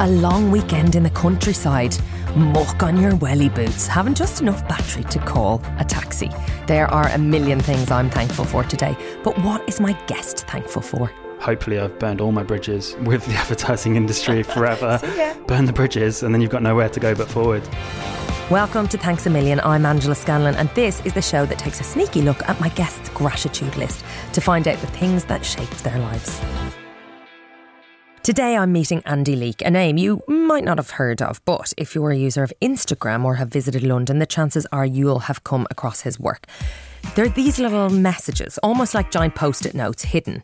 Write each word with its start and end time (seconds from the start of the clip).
A 0.00 0.08
long 0.08 0.52
weekend 0.52 0.94
in 0.94 1.02
the 1.02 1.10
countryside. 1.10 1.96
Muck 2.36 2.84
on 2.84 3.00
your 3.00 3.16
welly 3.16 3.48
boots. 3.48 3.88
Haven't 3.88 4.16
just 4.16 4.40
enough 4.40 4.66
battery 4.68 5.02
to 5.02 5.18
call 5.18 5.60
a 5.80 5.84
taxi. 5.84 6.30
There 6.68 6.86
are 6.86 7.08
a 7.08 7.18
million 7.18 7.58
things 7.58 7.90
I'm 7.90 8.08
thankful 8.08 8.44
for 8.44 8.62
today. 8.62 8.96
But 9.24 9.36
what 9.42 9.68
is 9.68 9.80
my 9.80 9.94
guest 10.06 10.46
thankful 10.46 10.82
for? 10.82 11.10
hopefully 11.40 11.78
I've 11.78 11.96
burned 12.00 12.20
all 12.20 12.32
my 12.32 12.42
bridges 12.42 12.96
with 13.02 13.24
the 13.26 13.32
advertising 13.42 13.96
industry 13.96 14.42
forever. 14.54 15.00
Burn 15.46 15.64
the 15.66 15.72
bridges, 15.72 16.22
and 16.22 16.34
then 16.34 16.40
you've 16.40 16.50
got 16.50 16.62
nowhere 16.62 16.88
to 16.88 17.00
go 17.00 17.14
but 17.14 17.28
forward. 17.28 17.62
Welcome 18.50 18.88
to 18.88 18.98
Thanks 18.98 19.26
a 19.26 19.30
Million. 19.30 19.60
I'm 19.60 19.84
Angela 19.84 20.14
Scanlon, 20.14 20.54
and 20.56 20.68
this 20.70 21.04
is 21.04 21.12
the 21.12 21.22
show 21.22 21.44
that 21.46 21.58
takes 21.58 21.80
a 21.80 21.84
sneaky 21.84 22.22
look 22.22 22.48
at 22.48 22.60
my 22.60 22.68
guests' 22.70 23.08
gratitude 23.10 23.76
list 23.76 24.04
to 24.32 24.40
find 24.40 24.66
out 24.66 24.78
the 24.80 24.86
things 24.88 25.24
that 25.26 25.44
shaped 25.44 25.82
their 25.84 25.98
lives. 25.98 26.40
Today 28.28 28.58
I'm 28.58 28.72
meeting 28.72 29.00
Andy 29.06 29.34
Leek, 29.36 29.62
a 29.62 29.70
name 29.70 29.96
you 29.96 30.22
might 30.28 30.62
not 30.62 30.76
have 30.76 30.90
heard 30.90 31.22
of, 31.22 31.42
but 31.46 31.72
if 31.78 31.94
you're 31.94 32.10
a 32.10 32.14
user 32.14 32.42
of 32.42 32.52
Instagram 32.60 33.24
or 33.24 33.36
have 33.36 33.48
visited 33.48 33.82
London, 33.82 34.18
the 34.18 34.26
chances 34.26 34.66
are 34.70 34.84
you'll 34.84 35.20
have 35.20 35.44
come 35.44 35.66
across 35.70 36.02
his 36.02 36.20
work. 36.20 36.44
There 37.14 37.24
are 37.24 37.30
these 37.30 37.58
little 37.58 37.88
messages, 37.88 38.58
almost 38.58 38.92
like 38.92 39.10
giant 39.10 39.34
post 39.34 39.64
it 39.64 39.74
notes, 39.74 40.02
hidden 40.02 40.42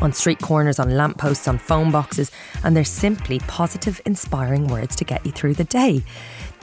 on 0.00 0.14
street 0.14 0.40
corners, 0.40 0.78
on 0.78 0.96
lampposts, 0.96 1.46
on 1.46 1.58
phone 1.58 1.90
boxes, 1.90 2.30
and 2.64 2.74
they're 2.74 2.84
simply 2.84 3.38
positive, 3.40 4.00
inspiring 4.06 4.68
words 4.68 4.96
to 4.96 5.04
get 5.04 5.26
you 5.26 5.32
through 5.32 5.52
the 5.52 5.64
day. 5.64 6.02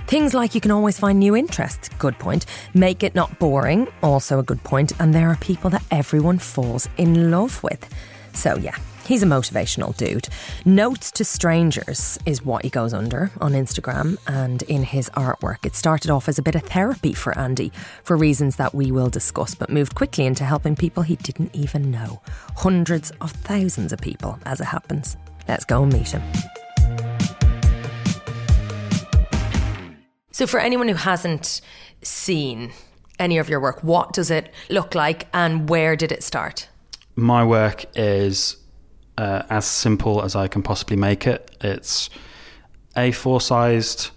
Things 0.07 0.33
like 0.33 0.55
you 0.55 0.61
can 0.61 0.71
always 0.71 0.97
find 0.97 1.19
new 1.19 1.35
interests, 1.35 1.87
good 1.99 2.17
point. 2.17 2.47
Make 2.73 3.03
it 3.03 3.13
not 3.13 3.37
boring, 3.37 3.89
also 4.01 4.39
a 4.39 4.43
good 4.43 4.63
point. 4.63 4.91
And 4.99 5.13
there 5.13 5.29
are 5.29 5.35
people 5.35 5.69
that 5.69 5.83
everyone 5.91 6.39
falls 6.39 6.89
in 6.97 7.29
love 7.29 7.61
with. 7.61 7.87
So, 8.33 8.57
yeah, 8.57 8.75
He's 9.05 9.21
a 9.21 9.25
motivational 9.25 9.95
dude. 9.97 10.29
Notes 10.63 11.11
to 11.11 11.25
Strangers 11.25 12.17
is 12.25 12.45
what 12.45 12.63
he 12.63 12.69
goes 12.69 12.93
under 12.93 13.31
on 13.41 13.51
Instagram 13.51 14.17
and 14.27 14.61
in 14.63 14.83
his 14.83 15.09
artwork. 15.09 15.65
It 15.65 15.75
started 15.75 16.09
off 16.09 16.29
as 16.29 16.39
a 16.39 16.41
bit 16.41 16.55
of 16.55 16.63
therapy 16.63 17.11
for 17.11 17.37
Andy 17.37 17.73
for 18.05 18.15
reasons 18.15 18.55
that 18.55 18.73
we 18.73 18.93
will 18.93 19.09
discuss, 19.09 19.55
but 19.55 19.69
moved 19.69 19.93
quickly 19.93 20.25
into 20.25 20.45
helping 20.45 20.77
people 20.77 21.03
he 21.03 21.17
didn't 21.17 21.53
even 21.53 21.91
know. 21.91 22.21
Hundreds 22.55 23.11
of 23.19 23.31
thousands 23.31 23.91
of 23.91 23.99
people, 23.99 24.39
as 24.45 24.61
it 24.61 24.65
happens. 24.65 25.17
Let's 25.49 25.65
go 25.65 25.83
and 25.83 25.91
meet 25.91 26.11
him. 26.11 26.23
So, 30.31 30.47
for 30.47 30.61
anyone 30.61 30.87
who 30.87 30.95
hasn't 30.95 31.59
seen 32.01 32.71
any 33.19 33.37
of 33.37 33.49
your 33.49 33.59
work, 33.59 33.83
what 33.83 34.13
does 34.13 34.31
it 34.31 34.53
look 34.69 34.95
like 34.95 35.27
and 35.33 35.69
where 35.69 35.97
did 35.97 36.13
it 36.13 36.23
start? 36.23 36.69
My 37.15 37.43
work 37.43 37.85
is 37.95 38.57
uh, 39.17 39.43
as 39.49 39.65
simple 39.65 40.23
as 40.23 40.35
I 40.35 40.47
can 40.47 40.63
possibly 40.63 40.97
make 40.97 41.27
it. 41.27 41.55
It's 41.61 42.09
A4 42.95 43.41
sized 43.41 44.11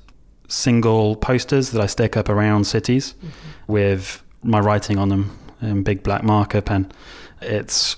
single 0.48 1.16
posters 1.16 1.70
that 1.70 1.80
I 1.80 1.86
stick 1.86 2.16
up 2.16 2.28
around 2.28 2.64
cities 2.64 3.14
mm-hmm. 3.14 3.72
with 3.72 4.22
my 4.42 4.60
writing 4.60 4.98
on 4.98 5.08
them 5.08 5.38
in 5.60 5.82
big 5.82 6.02
black 6.02 6.22
marker 6.22 6.60
pen. 6.60 6.90
It's 7.42 7.96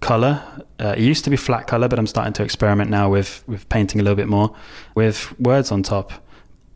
color. 0.00 0.42
Uh, 0.78 0.94
it 0.96 1.02
used 1.02 1.24
to 1.24 1.30
be 1.30 1.36
flat 1.36 1.66
color, 1.66 1.88
but 1.88 1.98
I'm 1.98 2.06
starting 2.06 2.32
to 2.34 2.42
experiment 2.42 2.90
now 2.90 3.08
with, 3.08 3.42
with 3.46 3.68
painting 3.68 4.00
a 4.00 4.04
little 4.04 4.16
bit 4.16 4.28
more 4.28 4.54
with 4.94 5.38
words 5.40 5.72
on 5.72 5.82
top. 5.82 6.12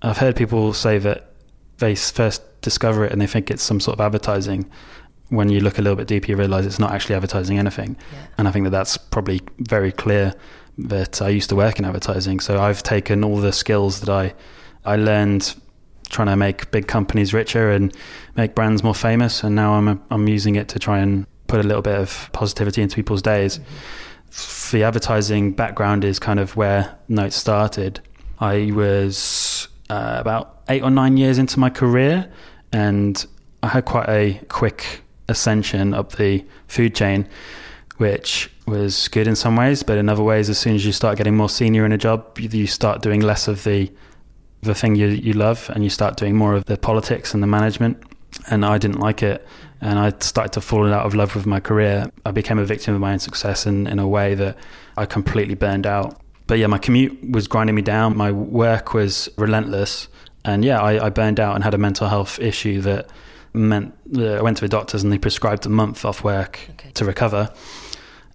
I've 0.02 0.18
heard 0.18 0.36
people 0.36 0.72
say 0.72 0.98
that 0.98 1.32
they 1.78 1.94
first 1.94 2.42
discover 2.62 3.04
it 3.04 3.12
and 3.12 3.20
they 3.20 3.26
think 3.26 3.50
it's 3.50 3.62
some 3.62 3.80
sort 3.80 3.96
of 3.96 4.00
advertising 4.00 4.70
when 5.32 5.48
you 5.48 5.60
look 5.60 5.78
a 5.78 5.82
little 5.82 5.96
bit 5.96 6.06
deeper, 6.06 6.30
you 6.30 6.36
realize 6.36 6.66
it's 6.66 6.78
not 6.78 6.92
actually 6.92 7.14
advertising 7.14 7.58
anything. 7.58 7.96
Yeah. 8.12 8.26
And 8.38 8.48
I 8.48 8.50
think 8.50 8.64
that 8.64 8.70
that's 8.70 8.96
probably 8.98 9.40
very 9.58 9.90
clear 9.90 10.34
that 10.78 11.22
I 11.22 11.30
used 11.30 11.48
to 11.48 11.56
work 11.56 11.78
in 11.78 11.84
advertising. 11.84 12.40
So 12.40 12.60
I've 12.60 12.82
taken 12.82 13.24
all 13.24 13.38
the 13.38 13.52
skills 13.52 14.00
that 14.00 14.10
I 14.10 14.34
I 14.84 14.96
learned 14.96 15.54
trying 16.10 16.28
to 16.28 16.36
make 16.36 16.70
big 16.70 16.86
companies 16.86 17.32
richer 17.32 17.70
and 17.70 17.96
make 18.36 18.54
brands 18.54 18.82
more 18.82 18.94
famous, 18.94 19.42
and 19.42 19.56
now 19.56 19.74
I'm 19.74 20.02
I'm 20.10 20.28
using 20.28 20.56
it 20.56 20.68
to 20.68 20.78
try 20.78 20.98
and 20.98 21.26
put 21.46 21.60
a 21.60 21.62
little 21.62 21.82
bit 21.82 21.98
of 21.98 22.30
positivity 22.32 22.82
into 22.82 22.96
people's 22.96 23.22
days. 23.22 23.58
Mm-hmm. 23.58 24.76
The 24.76 24.84
advertising 24.84 25.52
background 25.52 26.04
is 26.04 26.18
kind 26.18 26.40
of 26.40 26.56
where 26.56 26.98
Notes 27.08 27.36
started. 27.36 28.00
I 28.38 28.72
was 28.72 29.68
uh, 29.90 30.16
about 30.18 30.62
eight 30.68 30.82
or 30.82 30.90
nine 30.90 31.16
years 31.16 31.38
into 31.38 31.60
my 31.60 31.68
career, 31.70 32.30
and 32.72 33.24
I 33.62 33.68
had 33.68 33.84
quite 33.84 34.08
a 34.08 34.40
quick 34.48 35.01
ascension 35.28 35.94
up 35.94 36.12
the 36.12 36.44
food 36.68 36.94
chain, 36.94 37.28
which 37.96 38.50
was 38.66 39.08
good 39.08 39.26
in 39.26 39.36
some 39.36 39.56
ways, 39.56 39.82
but 39.82 39.98
in 39.98 40.08
other 40.08 40.22
ways, 40.22 40.48
as 40.48 40.58
soon 40.58 40.74
as 40.74 40.86
you 40.86 40.92
start 40.92 41.18
getting 41.18 41.36
more 41.36 41.48
senior 41.48 41.84
in 41.84 41.92
a 41.92 41.98
job, 41.98 42.38
you 42.38 42.66
start 42.66 43.02
doing 43.02 43.20
less 43.20 43.48
of 43.48 43.64
the 43.64 43.90
the 44.62 44.74
thing 44.74 44.94
you 44.94 45.08
you 45.08 45.32
love, 45.32 45.70
and 45.74 45.82
you 45.82 45.90
start 45.90 46.16
doing 46.16 46.36
more 46.36 46.54
of 46.54 46.64
the 46.66 46.76
politics 46.76 47.34
and 47.34 47.42
the 47.42 47.46
management. 47.46 48.02
And 48.48 48.64
I 48.64 48.78
didn't 48.78 49.00
like 49.00 49.22
it, 49.22 49.46
and 49.80 49.98
I 49.98 50.12
started 50.20 50.52
to 50.54 50.60
fall 50.60 50.90
out 50.92 51.04
of 51.04 51.14
love 51.14 51.34
with 51.34 51.44
my 51.44 51.60
career. 51.60 52.10
I 52.24 52.30
became 52.30 52.58
a 52.58 52.64
victim 52.64 52.94
of 52.94 53.00
my 53.00 53.12
own 53.12 53.18
success 53.18 53.66
in, 53.66 53.86
in 53.86 53.98
a 53.98 54.08
way 54.08 54.34
that 54.36 54.56
I 54.96 55.04
completely 55.04 55.54
burned 55.54 55.86
out. 55.86 56.18
But 56.46 56.58
yeah, 56.58 56.66
my 56.68 56.78
commute 56.78 57.30
was 57.30 57.46
grinding 57.46 57.76
me 57.76 57.82
down. 57.82 58.16
My 58.16 58.32
work 58.32 58.94
was 58.94 59.28
relentless, 59.36 60.08
and 60.44 60.64
yeah, 60.64 60.80
I, 60.80 61.06
I 61.06 61.10
burned 61.10 61.40
out 61.40 61.56
and 61.56 61.64
had 61.64 61.74
a 61.74 61.78
mental 61.78 62.08
health 62.08 62.38
issue 62.38 62.80
that 62.82 63.10
meant 63.54 63.94
uh, 64.16 64.34
I 64.34 64.42
went 64.42 64.56
to 64.58 64.64
the 64.64 64.68
doctors 64.68 65.02
and 65.02 65.12
they 65.12 65.18
prescribed 65.18 65.66
a 65.66 65.68
month 65.68 66.04
off 66.04 66.24
work 66.24 66.60
okay. 66.70 66.90
to 66.92 67.04
recover. 67.04 67.52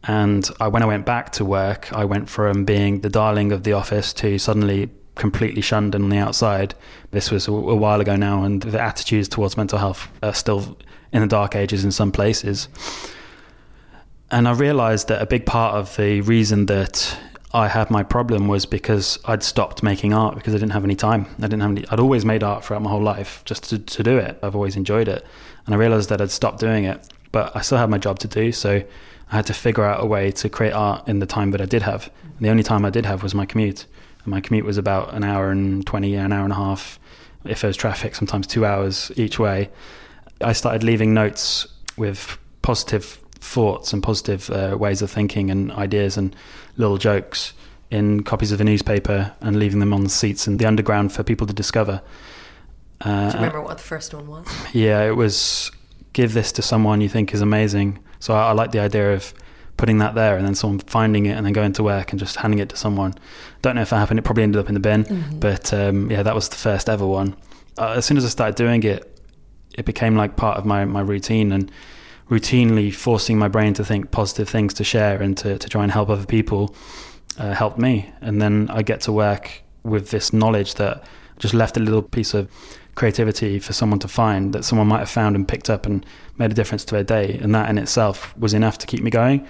And 0.03 0.50
I, 0.59 0.67
when 0.67 0.83
I 0.83 0.85
went 0.85 1.05
back 1.05 1.31
to 1.33 1.45
work, 1.45 1.91
I 1.91 2.05
went 2.05 2.29
from 2.29 2.66
being 2.66 3.01
the 3.01 3.09
darling 3.09 3.51
of 3.51 3.63
the 3.63 3.73
office 3.73 4.13
to 4.13 4.38
suddenly 4.38 4.89
completely 5.16 5.61
shunned 5.61 5.95
on 5.95 6.09
the 6.09 6.17
outside. 6.17 6.75
This 7.11 7.31
was 7.31 7.47
a, 7.47 7.51
a 7.51 7.75
while 7.75 8.00
ago 8.00 8.16
now, 8.16 8.44
and 8.44 8.61
the 8.61 8.81
attitudes 8.81 9.28
towards 9.28 9.57
mental 9.57 9.79
health 9.79 10.07
are 10.23 10.33
still 10.33 10.78
in 11.11 11.22
the 11.22 11.28
dark 11.28 11.55
ages 11.55 11.84
in 11.84 11.91
some 11.91 12.11
places. 12.11 12.69
And 14.29 14.47
I 14.47 14.53
realized 14.53 15.07
that 15.07 15.22
a 15.22 15.25
big 15.25 15.45
part 15.45 15.75
of 15.75 15.95
the 15.95 16.22
reason 16.22 16.67
that 16.67 17.17
I 17.53 17.69
had 17.69 17.90
my 17.90 18.03
problem 18.03 18.47
was 18.47 18.66
because 18.66 19.19
I'd 19.25 19.41
stopped 19.41 19.81
making 19.81 20.13
art 20.13 20.35
because 20.35 20.53
I 20.53 20.58
didn't 20.58 20.74
have 20.74 20.84
any 20.84 20.96
time. 20.96 21.28
I 21.38 21.44
didn't 21.44 21.62
have 21.62 21.72
any, 21.72 21.85
I'd 21.90 22.00
always 22.00 22.25
made 22.25 22.44
art 22.44 22.66
throughout 22.66 22.81
my 22.81 22.90
whole 22.90 23.02
life 23.02 23.41
just 23.46 23.63
to, 23.69 23.80
to 23.80 24.03
do 24.03 24.18
it. 24.18 24.38
I've 24.44 24.56
always 24.56 24.75
enjoyed 24.75 25.08
it. 25.08 25.25
And 25.66 25.74
I 25.74 25.78
realized 25.78 26.09
that 26.09 26.22
I'd 26.22 26.31
stopped 26.31 26.59
doing 26.59 26.84
it, 26.84 27.08
but 27.31 27.56
I 27.56 27.62
still 27.62 27.78
had 27.78 27.90
my 27.90 27.97
job 27.97 28.19
to 28.19 28.28
do. 28.28 28.52
So 28.52 28.84
I 29.31 29.35
had 29.35 29.46
to 29.47 29.53
figure 29.53 29.85
out 29.85 30.03
a 30.03 30.06
way 30.06 30.31
to 30.31 30.50
create 30.50 30.74
art 30.74 31.08
in 31.08 31.19
the 31.19 31.25
time 31.25 31.52
that 31.52 31.62
I 31.62 31.66
did 31.66 31.84
have. 31.84 32.12
And 32.24 32.46
the 32.46 32.50
only 32.50 32.63
time 32.63 32.84
I 32.84 32.90
did 32.90 33.06
have 33.06 33.24
was 33.24 33.34
my 33.34 33.46
commute. 33.46 33.85
And 34.24 34.28
my 34.28 34.41
commute 34.41 34.66
was 34.66 34.78
about 34.78 35.14
an 35.14 35.24
hour 35.24 35.50
and 35.50 35.85
20, 35.85 36.16
an 36.16 36.34
hour 36.34 36.44
and 36.44 36.53
a 36.53 36.58
half. 36.58 37.00
If 37.46 37.62
there 37.62 37.69
was 37.69 37.78
traffic, 37.78 38.16
sometimes 38.16 38.46
two 38.46 38.66
hours 38.66 39.09
each 39.16 39.40
way. 39.40 39.69
I 40.41 40.52
started 40.52 40.84
leaving 40.84 41.14
notes 41.14 41.66
with 41.96 42.38
positive 42.62 43.19
thoughts 43.40 43.94
and 43.94 44.03
positive 44.03 44.50
uh, 44.50 44.75
ways 44.78 45.02
of 45.02 45.09
thinking 45.09 45.50
and 45.50 45.72
ideas 45.72 46.18
and 46.18 46.35
little 46.78 46.97
jokes 46.97 47.53
in 47.90 48.24
copies 48.24 48.52
of 48.52 48.58
the 48.58 48.64
newspaper 48.64 49.34
and 49.41 49.58
leaving 49.58 49.79
them 49.79 49.94
on 49.94 50.03
the 50.03 50.09
seats 50.09 50.47
in 50.47 50.58
the 50.58 50.66
underground 50.66 51.12
for 51.12 51.24
people 51.24 51.47
to 51.47 51.53
discover. 51.53 52.02
Uh, 53.02 53.32
Do 53.32 53.38
you 53.38 53.44
remember 53.44 53.62
what 53.62 53.78
the 53.78 53.84
first 53.84 54.14
one 54.14 54.28
was? 54.28 54.47
Yeah, 54.74 55.03
it 55.03 55.16
was 55.16 55.72
give 56.14 56.34
this 56.34 56.52
to 56.53 56.62
someone 56.62 57.00
you 57.02 57.09
think 57.09 57.34
is 57.34 57.41
amazing. 57.41 58.00
So 58.20 58.34
I, 58.34 58.50
I 58.50 58.52
like 58.52 58.72
the 58.72 58.79
idea 58.79 59.14
of 59.14 59.34
putting 59.78 60.00
that 60.00 60.16
there 60.16 60.35
and 60.35 60.46
then 60.46 60.56
someone 60.56 60.79
finding 60.79 61.28
it 61.28 61.38
and 61.38 61.46
then 61.46 61.53
going 61.53 61.74
to 61.74 61.84
work 61.84 62.12
and 62.12 62.20
just 62.20 62.38
handing 62.38 62.59
it 62.59 62.70
to 62.70 62.76
someone. 62.76 63.14
Don't 63.62 63.76
know 63.76 63.84
if 63.84 63.91
that 63.91 63.97
happened. 63.97 64.20
It 64.20 64.23
probably 64.23 64.44
ended 64.44 64.59
up 64.59 64.68
in 64.68 64.73
the 64.73 64.80
bin, 64.80 65.03
mm-hmm. 65.03 65.40
but 65.40 65.72
um, 65.73 66.09
yeah, 66.09 66.23
that 66.23 66.34
was 66.34 66.50
the 66.50 66.56
first 66.56 66.90
ever 66.90 67.06
one. 67.06 67.35
Uh, 67.78 67.94
as 67.97 68.06
soon 68.06 68.18
as 68.18 68.26
I 68.26 68.30
started 68.30 68.56
doing 68.56 68.82
it, 68.84 69.22
it 69.78 69.85
became 69.85 70.16
like 70.16 70.35
part 70.35 70.58
of 70.58 70.66
my, 70.66 70.84
my 70.85 71.02
routine 71.02 71.52
and 71.52 71.72
routinely 72.29 72.94
forcing 72.94 73.38
my 73.38 73.47
brain 73.47 73.74
to 73.74 73.85
think 73.85 74.12
positive 74.12 74.50
things 74.50 74.74
to 74.76 74.84
share 74.84 75.22
and 75.22 75.38
to, 75.38 75.58
to 75.58 75.70
try 75.70 75.84
and 75.84 75.91
help 75.91 76.09
other 76.09 76.26
people 76.26 76.76
uh, 77.38 77.53
helped 77.53 77.78
me. 77.78 78.12
And 78.22 78.41
then 78.41 78.70
I 78.70 78.82
get 78.82 79.02
to 79.02 79.12
work 79.12 79.64
with 79.84 80.09
this 80.09 80.34
knowledge 80.34 80.76
that 80.76 81.03
just 81.40 81.53
left 81.53 81.78
a 81.78 81.79
little 81.79 82.02
piece 82.02 82.34
of 82.34 82.50
creativity 82.96 83.59
for 83.59 83.74
someone 83.74 84.00
to 84.00 84.08
find 84.08 84.53
that 84.53 84.66
someone 84.66 84.88
might 84.88 85.00
have 85.00 85.09
found 85.09 85.35
and 85.35 85.47
picked 85.47 85.70
up 85.70 85.85
and 85.85 86.06
made 86.38 86.52
a 86.52 86.56
difference 86.56 86.84
to 86.85 86.96
their 86.96 87.03
day. 87.03 87.38
And 87.41 87.53
that 87.56 87.70
in 87.70 87.78
itself 87.78 88.38
was 88.38 88.53
enough 88.53 88.78
to 88.80 88.88
keep 88.88 89.03
me 89.03 89.12
going. 89.12 89.47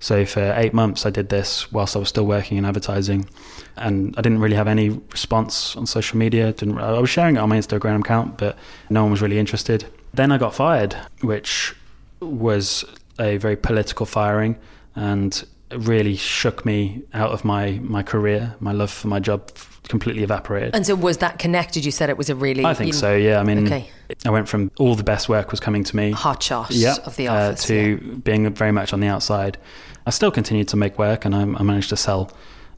So 0.00 0.24
for 0.24 0.52
eight 0.56 0.74
months, 0.74 1.06
I 1.06 1.10
did 1.10 1.28
this 1.28 1.72
whilst 1.72 1.96
I 1.96 1.98
was 1.98 2.08
still 2.08 2.26
working 2.26 2.56
in 2.56 2.64
advertising, 2.64 3.28
and 3.76 4.14
I 4.16 4.22
didn't 4.22 4.38
really 4.38 4.54
have 4.54 4.68
any 4.68 4.90
response 4.90 5.76
on 5.76 5.86
social 5.86 6.18
media. 6.18 6.52
Didn't 6.52 6.78
I 6.78 7.00
was 7.00 7.10
sharing 7.10 7.36
it 7.36 7.40
on 7.40 7.48
my 7.48 7.58
Instagram 7.58 8.00
account, 8.00 8.38
but 8.38 8.56
no 8.90 9.02
one 9.02 9.10
was 9.10 9.20
really 9.22 9.40
interested. 9.40 9.86
Then 10.14 10.30
I 10.30 10.38
got 10.38 10.54
fired, 10.54 10.94
which 11.22 11.74
was 12.20 12.84
a 13.18 13.36
very 13.38 13.56
political 13.56 14.06
firing, 14.06 14.56
and 14.94 15.44
really 15.70 16.16
shook 16.16 16.64
me 16.64 17.02
out 17.14 17.30
of 17.30 17.44
my 17.44 17.78
my 17.82 18.02
career. 18.02 18.54
My 18.60 18.72
love 18.72 18.90
for 18.90 19.08
my 19.08 19.20
job 19.20 19.50
completely 19.88 20.22
evaporated. 20.22 20.74
And 20.74 20.84
so 20.86 20.94
was 20.94 21.18
that 21.18 21.38
connected? 21.38 21.84
You 21.84 21.90
said 21.90 22.10
it 22.10 22.16
was 22.18 22.30
a 22.30 22.34
really. 22.34 22.64
I 22.64 22.74
think 22.74 22.88
you- 22.88 22.92
so. 22.92 23.14
Yeah, 23.14 23.40
I 23.40 23.42
mean, 23.42 23.64
Okay. 23.66 23.90
I 24.24 24.30
went 24.30 24.48
from 24.48 24.70
all 24.78 24.94
the 24.94 25.04
best 25.04 25.28
work 25.28 25.50
was 25.50 25.60
coming 25.60 25.84
to 25.84 25.96
me, 25.96 26.10
Hot 26.12 26.42
shot 26.42 26.70
yeah, 26.70 26.96
of 27.04 27.16
the 27.16 27.28
uh, 27.28 27.34
office. 27.50 27.64
to 27.66 27.74
yeah. 28.02 28.14
being 28.24 28.52
very 28.54 28.72
much 28.72 28.92
on 28.92 29.00
the 29.00 29.06
outside. 29.08 29.58
I 30.06 30.10
still 30.10 30.30
continued 30.30 30.68
to 30.68 30.76
make 30.76 30.98
work, 30.98 31.24
and 31.24 31.34
I, 31.34 31.42
I 31.42 31.62
managed 31.62 31.90
to 31.90 31.96
sell 31.96 32.30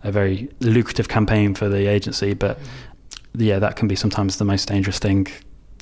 a 0.03 0.11
very 0.11 0.49
lucrative 0.61 1.09
campaign 1.09 1.55
for 1.55 1.69
the 1.69 1.87
agency. 1.87 2.35
But 2.35 2.59
Mm-hmm. 2.59 3.43
yeah, 3.43 3.59
that 3.61 3.77
can 3.77 3.87
be 3.87 3.95
sometimes 3.95 4.37
the 4.39 4.45
most 4.45 4.67
dangerous 4.69 4.99
thing 4.99 5.29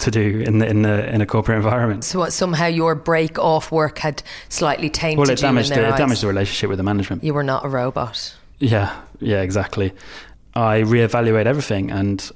to 0.00 0.10
do 0.10 0.40
in 0.40 0.58
the, 0.58 0.66
in 0.66 0.82
the 0.82 1.12
in 1.12 1.20
a 1.20 1.26
corporate 1.26 1.56
environment. 1.56 2.04
So 2.04 2.18
what, 2.18 2.32
somehow 2.32 2.66
your 2.66 2.94
break 2.94 3.38
off 3.38 3.72
work 3.72 3.98
had 3.98 4.22
slightly 4.48 4.90
tainted 4.90 5.18
well, 5.18 5.30
it 5.30 5.38
damaged 5.38 5.70
the, 5.70 5.88
it 5.88 5.96
damaged 5.96 6.22
the 6.22 6.28
relationship 6.28 6.68
with 6.68 6.78
the 6.78 6.84
management. 6.84 7.24
You 7.24 7.34
were 7.34 7.42
not 7.42 7.64
a 7.64 7.68
robot. 7.68 8.34
Yeah, 8.58 9.00
yeah, 9.20 9.42
exactly. 9.42 9.92
I 10.54 10.82
reevaluate 10.82 11.46
everything 11.46 11.90
and 11.90 12.30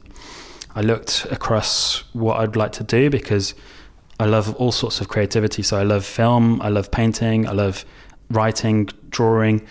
I 0.75 0.81
looked 0.81 1.27
across 1.31 2.05
what 2.13 2.39
I'd 2.39 2.57
like 2.57 2.73
to 2.73 2.85
do 2.85 3.11
because 3.11 3.55
I 4.19 4.27
love 4.27 4.55
all 4.57 4.73
sorts 4.73 5.01
of 5.01 5.09
creativity. 5.09 5.63
So 5.63 5.79
I 5.79 5.83
love 5.83 6.05
film, 6.05 6.63
I 6.63 6.69
love 6.69 6.91
painting, 6.91 7.49
I 7.49 7.53
love 7.53 7.85
writing, 8.31 8.89
drawing, 9.11 9.67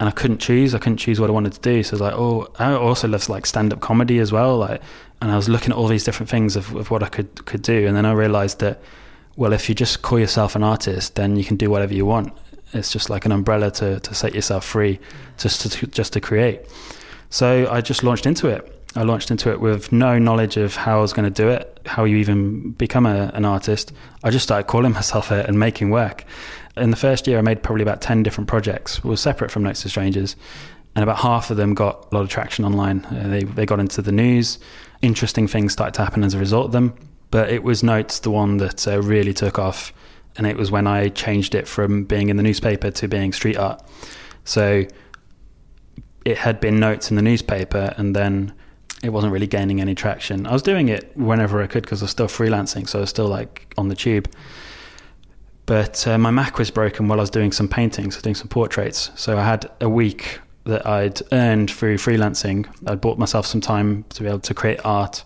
and 0.00 0.08
I 0.08 0.12
couldn't 0.12 0.38
choose. 0.38 0.74
I 0.74 0.78
couldn't 0.78 0.98
choose 0.98 1.20
what 1.20 1.30
I 1.30 1.32
wanted 1.32 1.52
to 1.52 1.60
do. 1.60 1.82
So 1.82 1.90
I 1.90 1.94
was 1.94 2.00
like, 2.00 2.14
oh, 2.14 2.48
I 2.58 2.72
also 2.72 3.08
love 3.08 3.28
like 3.28 3.46
stand 3.46 3.72
up 3.72 3.80
comedy 3.80 4.18
as 4.18 4.32
well. 4.32 4.58
Like, 4.58 4.82
and 5.20 5.30
I 5.30 5.36
was 5.36 5.48
looking 5.48 5.70
at 5.70 5.76
all 5.76 5.88
these 5.88 6.04
different 6.04 6.30
things 6.30 6.56
of, 6.56 6.74
of 6.74 6.90
what 6.90 7.02
I 7.02 7.08
could 7.08 7.46
could 7.46 7.62
do, 7.62 7.86
and 7.86 7.96
then 7.96 8.06
I 8.06 8.12
realized 8.12 8.60
that 8.60 8.80
well, 9.36 9.52
if 9.52 9.68
you 9.68 9.74
just 9.74 10.00
call 10.00 10.18
yourself 10.18 10.56
an 10.56 10.64
artist, 10.64 11.14
then 11.14 11.36
you 11.36 11.44
can 11.44 11.56
do 11.56 11.70
whatever 11.70 11.92
you 11.92 12.06
want. 12.06 12.32
It's 12.72 12.90
just 12.90 13.10
like 13.10 13.26
an 13.26 13.32
umbrella 13.32 13.70
to, 13.72 14.00
to 14.00 14.14
set 14.14 14.34
yourself 14.34 14.64
free, 14.64 14.98
just 15.36 15.70
to 15.70 15.86
just 15.86 16.14
to 16.14 16.20
create. 16.20 16.62
So 17.30 17.68
I 17.70 17.80
just 17.80 18.02
launched 18.02 18.26
into 18.26 18.48
it. 18.48 18.72
I 18.94 19.02
launched 19.02 19.30
into 19.30 19.50
it 19.50 19.60
with 19.60 19.92
no 19.92 20.18
knowledge 20.18 20.56
of 20.56 20.74
how 20.74 20.98
I 20.98 21.02
was 21.02 21.12
going 21.12 21.30
to 21.30 21.42
do 21.42 21.50
it, 21.50 21.80
how 21.84 22.04
you 22.04 22.16
even 22.16 22.70
become 22.72 23.04
a, 23.04 23.30
an 23.34 23.44
artist. 23.44 23.92
I 24.24 24.30
just 24.30 24.44
started 24.44 24.68
calling 24.68 24.92
myself 24.92 25.30
it 25.30 25.46
and 25.46 25.58
making 25.58 25.90
work. 25.90 26.24
In 26.78 26.90
the 26.90 26.96
first 26.96 27.26
year, 27.26 27.38
I 27.38 27.42
made 27.42 27.62
probably 27.62 27.82
about 27.82 28.00
10 28.00 28.22
different 28.22 28.48
projects, 28.48 29.04
was 29.04 29.20
separate 29.20 29.50
from 29.50 29.64
Notes 29.64 29.82
to 29.82 29.90
Strangers. 29.90 30.34
And 30.94 31.02
about 31.02 31.18
half 31.18 31.50
of 31.50 31.58
them 31.58 31.74
got 31.74 32.08
a 32.10 32.14
lot 32.14 32.22
of 32.22 32.30
traction 32.30 32.64
online. 32.64 33.04
Uh, 33.04 33.28
they, 33.28 33.44
they 33.44 33.66
got 33.66 33.80
into 33.80 34.00
the 34.00 34.12
news. 34.12 34.58
Interesting 35.06 35.46
things 35.46 35.72
started 35.72 35.94
to 35.94 36.02
happen 36.02 36.24
as 36.24 36.34
a 36.34 36.38
result 36.38 36.66
of 36.66 36.72
them. 36.72 36.94
But 37.30 37.50
it 37.50 37.62
was 37.62 37.82
Notes, 37.82 38.18
the 38.18 38.30
one 38.30 38.56
that 38.56 38.88
uh, 38.88 39.00
really 39.00 39.32
took 39.32 39.58
off. 39.58 39.92
And 40.36 40.46
it 40.46 40.56
was 40.56 40.70
when 40.70 40.86
I 40.86 41.08
changed 41.10 41.54
it 41.54 41.68
from 41.68 42.04
being 42.04 42.28
in 42.28 42.36
the 42.36 42.42
newspaper 42.42 42.90
to 42.90 43.08
being 43.08 43.32
street 43.32 43.56
art. 43.56 43.82
So 44.44 44.84
it 46.24 46.38
had 46.38 46.58
been 46.58 46.80
notes 46.80 47.08
in 47.08 47.14
the 47.14 47.22
newspaper 47.22 47.94
and 47.96 48.14
then 48.14 48.52
it 49.02 49.10
wasn't 49.10 49.32
really 49.32 49.46
gaining 49.46 49.80
any 49.80 49.94
traction. 49.94 50.44
I 50.44 50.52
was 50.52 50.62
doing 50.62 50.88
it 50.88 51.16
whenever 51.16 51.62
I 51.62 51.68
could 51.68 51.84
because 51.84 52.02
I 52.02 52.06
was 52.06 52.10
still 52.10 52.26
freelancing, 52.26 52.88
so 52.88 52.98
I 52.98 53.02
was 53.02 53.10
still 53.10 53.28
like 53.28 53.72
on 53.78 53.88
the 53.88 53.94
tube. 53.94 54.28
But 55.66 56.06
uh, 56.06 56.18
my 56.18 56.32
Mac 56.32 56.58
was 56.58 56.70
broken 56.70 57.06
while 57.06 57.20
I 57.20 57.22
was 57.22 57.30
doing 57.30 57.52
some 57.52 57.68
paintings, 57.68 58.20
doing 58.20 58.34
some 58.34 58.48
portraits. 58.48 59.10
So 59.14 59.38
I 59.38 59.44
had 59.44 59.70
a 59.80 59.88
week 59.88 60.40
that 60.66 60.86
I'd 60.86 61.20
earned 61.32 61.70
through 61.70 61.96
freelancing. 61.96 62.66
I'd 62.86 63.00
bought 63.00 63.18
myself 63.18 63.46
some 63.46 63.60
time 63.60 64.04
to 64.10 64.22
be 64.22 64.28
able 64.28 64.40
to 64.40 64.54
create 64.54 64.80
art. 64.84 65.24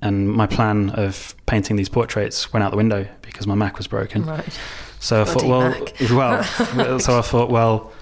And 0.00 0.30
my 0.30 0.46
plan 0.46 0.90
of 0.90 1.34
painting 1.46 1.76
these 1.76 1.88
portraits 1.88 2.52
went 2.52 2.62
out 2.62 2.70
the 2.70 2.76
window 2.76 3.06
because 3.22 3.46
my 3.46 3.54
Mac 3.54 3.76
was 3.76 3.88
broken. 3.88 4.24
Right. 4.24 4.58
So 5.00 5.22
I 5.22 5.24
thought, 5.24 5.44
well, 5.44 5.70
Mac. 5.70 6.00
well, 6.76 6.98
so 7.00 7.18
I 7.18 7.22
thought, 7.22 7.50
well, 7.50 7.92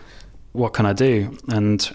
what 0.52 0.72
can 0.74 0.86
I 0.86 0.92
do? 0.92 1.36
And 1.48 1.90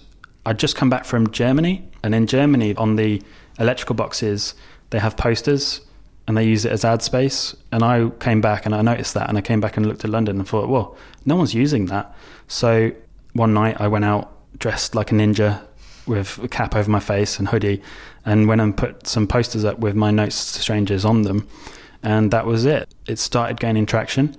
I'd 0.45 0.59
just 0.59 0.75
come 0.75 0.89
back 0.89 1.05
from 1.05 1.29
Germany, 1.31 1.87
and 2.03 2.15
in 2.15 2.25
Germany, 2.27 2.75
on 2.75 2.95
the 2.95 3.21
electrical 3.59 3.95
boxes, 3.95 4.55
they 4.89 4.99
have 4.99 5.15
posters, 5.17 5.81
and 6.27 6.37
they 6.37 6.43
use 6.43 6.65
it 6.65 6.71
as 6.71 6.83
ad 6.83 7.01
space. 7.01 7.55
And 7.71 7.83
I 7.83 8.09
came 8.19 8.41
back, 8.41 8.65
and 8.65 8.73
I 8.73 8.81
noticed 8.81 9.13
that, 9.13 9.29
and 9.29 9.37
I 9.37 9.41
came 9.41 9.61
back 9.61 9.77
and 9.77 9.85
looked 9.85 10.03
at 10.03 10.09
London 10.09 10.39
and 10.39 10.47
thought, 10.47 10.67
well, 10.67 10.97
no 11.25 11.35
one's 11.35 11.53
using 11.53 11.87
that. 11.87 12.15
So 12.47 12.91
one 13.33 13.53
night, 13.53 13.79
I 13.79 13.87
went 13.87 14.05
out 14.05 14.40
dressed 14.57 14.95
like 14.95 15.11
a 15.11 15.15
ninja 15.15 15.61
with 16.07 16.39
a 16.43 16.47
cap 16.47 16.75
over 16.75 16.89
my 16.89 16.99
face 16.99 17.39
and 17.39 17.47
hoodie, 17.47 17.81
and 18.25 18.47
went 18.47 18.61
and 18.61 18.75
put 18.75 19.07
some 19.07 19.27
posters 19.27 19.63
up 19.65 19.79
with 19.79 19.95
my 19.95 20.11
notes 20.11 20.53
to 20.53 20.61
strangers 20.61 21.05
on 21.05 21.23
them, 21.23 21.47
and 22.03 22.31
that 22.31 22.45
was 22.45 22.65
it. 22.65 22.93
It 23.07 23.19
started 23.19 23.59
gaining 23.59 23.85
traction 23.85 24.35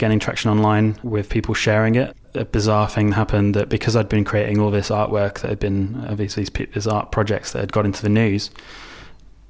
gaining 0.00 0.18
traction 0.18 0.50
online 0.50 0.98
with 1.02 1.28
people 1.28 1.54
sharing 1.54 1.94
it. 1.94 2.16
A 2.34 2.44
bizarre 2.44 2.88
thing 2.88 3.12
happened 3.12 3.54
that 3.54 3.68
because 3.68 3.94
I'd 3.94 4.08
been 4.08 4.24
creating 4.24 4.58
all 4.58 4.70
this 4.70 4.88
artwork 4.88 5.40
that 5.40 5.48
had 5.48 5.58
been 5.58 6.04
obviously 6.08 6.42
these, 6.42 6.50
pe- 6.50 6.66
these 6.66 6.86
art 6.86 7.12
projects 7.12 7.52
that 7.52 7.60
had 7.60 7.72
got 7.72 7.84
into 7.84 8.02
the 8.02 8.08
news, 8.08 8.50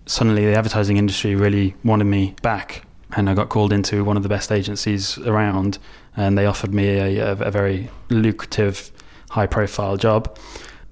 suddenly 0.07 0.45
the 0.45 0.57
advertising 0.57 0.97
industry 0.97 1.35
really 1.35 1.75
wanted 1.85 2.05
me 2.05 2.35
back. 2.43 2.85
And 3.17 3.31
I 3.31 3.35
got 3.35 3.49
called 3.49 3.73
into 3.73 4.05
one 4.05 4.17
of 4.17 4.23
the 4.23 4.29
best 4.29 4.53
agencies 4.53 5.19
around, 5.19 5.79
and 6.17 6.37
they 6.37 6.47
offered 6.47 6.75
me 6.75 6.89
a, 6.89 7.19
a, 7.19 7.33
a 7.33 7.51
very 7.51 7.89
lucrative, 8.09 8.91
high 9.31 9.47
profile 9.47 9.97
job. 9.97 10.39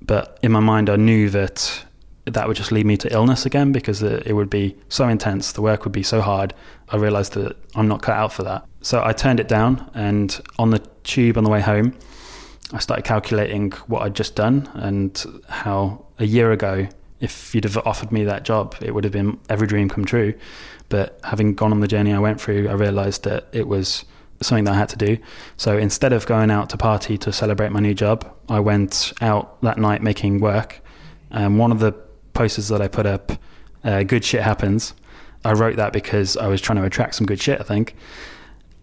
But 0.01 0.39
in 0.43 0.51
my 0.53 0.61
mind, 0.61 0.89
I 0.89 0.97
knew 0.97 1.29
that 1.31 1.85
that 2.25 2.47
would 2.47 2.57
just 2.57 2.73
lead 2.73 2.87
me 2.87 2.97
to 2.99 3.13
illness 3.13 3.47
again 3.47 3.73
because 3.73 4.03
it 4.03 4.35
would 4.35 4.51
be 4.51 4.77
so 4.89 5.09
intense, 5.09 5.53
the 5.53 5.63
work 5.63 5.85
would 5.85 5.93
be 5.93 6.03
so 6.03 6.21
hard. 6.21 6.55
I 6.89 6.97
realized 6.97 7.33
that 7.35 7.57
I'm 7.75 7.89
not 7.89 8.03
cut 8.03 8.17
out 8.17 8.33
for 8.33 8.43
that. 8.45 8.65
So 8.81 9.03
I 9.05 9.13
turned 9.13 9.41
it 9.41 9.49
down, 9.49 9.91
and 9.95 10.41
on 10.59 10.71
the 10.71 10.79
tube 11.05 11.37
on 11.37 11.45
the 11.45 11.51
way 11.51 11.61
home, 11.61 11.95
I 12.73 12.79
started 12.79 13.05
calculating 13.05 13.73
what 13.87 14.03
I'd 14.03 14.15
just 14.15 14.37
done 14.37 14.71
and 14.75 15.43
how 15.49 16.07
a 16.19 16.25
year 16.25 16.53
ago, 16.53 16.87
if 17.21 17.55
you'd 17.55 17.65
have 17.65 17.79
offered 17.79 18.13
me 18.13 18.25
that 18.25 18.45
job, 18.45 18.77
it 18.81 18.95
would 18.95 19.05
have 19.05 19.13
been 19.13 19.39
every 19.49 19.67
dream 19.67 19.89
come 19.89 20.05
true. 20.05 20.35
But 20.91 21.19
having 21.25 21.55
gone 21.55 21.73
on 21.73 21.81
the 21.81 21.89
journey 21.89 22.13
I 22.13 22.19
went 22.19 22.41
through, 22.41 22.69
I 22.69 22.73
realized 22.75 23.25
that 23.25 23.49
it 23.53 23.67
was 23.67 24.05
something 24.41 24.65
that 24.65 24.75
I 24.75 24.79
had 24.79 24.89
to 24.91 24.97
do. 24.97 25.19
So 25.57 25.77
instead 25.77 26.13
of 26.13 26.27
going 26.27 26.51
out 26.51 26.71
to 26.71 26.77
party 26.77 27.19
to 27.19 27.33
celebrate 27.33 27.71
my 27.73 27.81
new 27.81 27.95
job, 27.95 28.31
I 28.49 28.61
went 28.61 29.13
out 29.21 29.61
that 29.63 29.79
night 29.79 30.03
making 30.03 30.41
work. 30.41 30.81
And 31.31 31.59
one 31.59 31.73
of 31.73 31.81
the 31.81 31.93
posters 32.33 32.69
that 32.69 32.81
I 32.81 32.89
put 32.89 33.07
up, 33.07 33.33
uh, 33.85 34.03
Good 34.05 34.25
Shit 34.25 34.43
Happens, 34.43 34.95
I 35.45 35.53
wrote 35.53 35.77
that 35.77 35.93
because 35.93 36.37
I 36.37 36.47
was 36.49 36.61
trying 36.61 36.79
to 36.79 36.85
attract 36.85 37.17
some 37.17 37.27
good 37.27 37.41
shit, 37.41 37.61
I 37.61 37.65
think. 37.65 37.95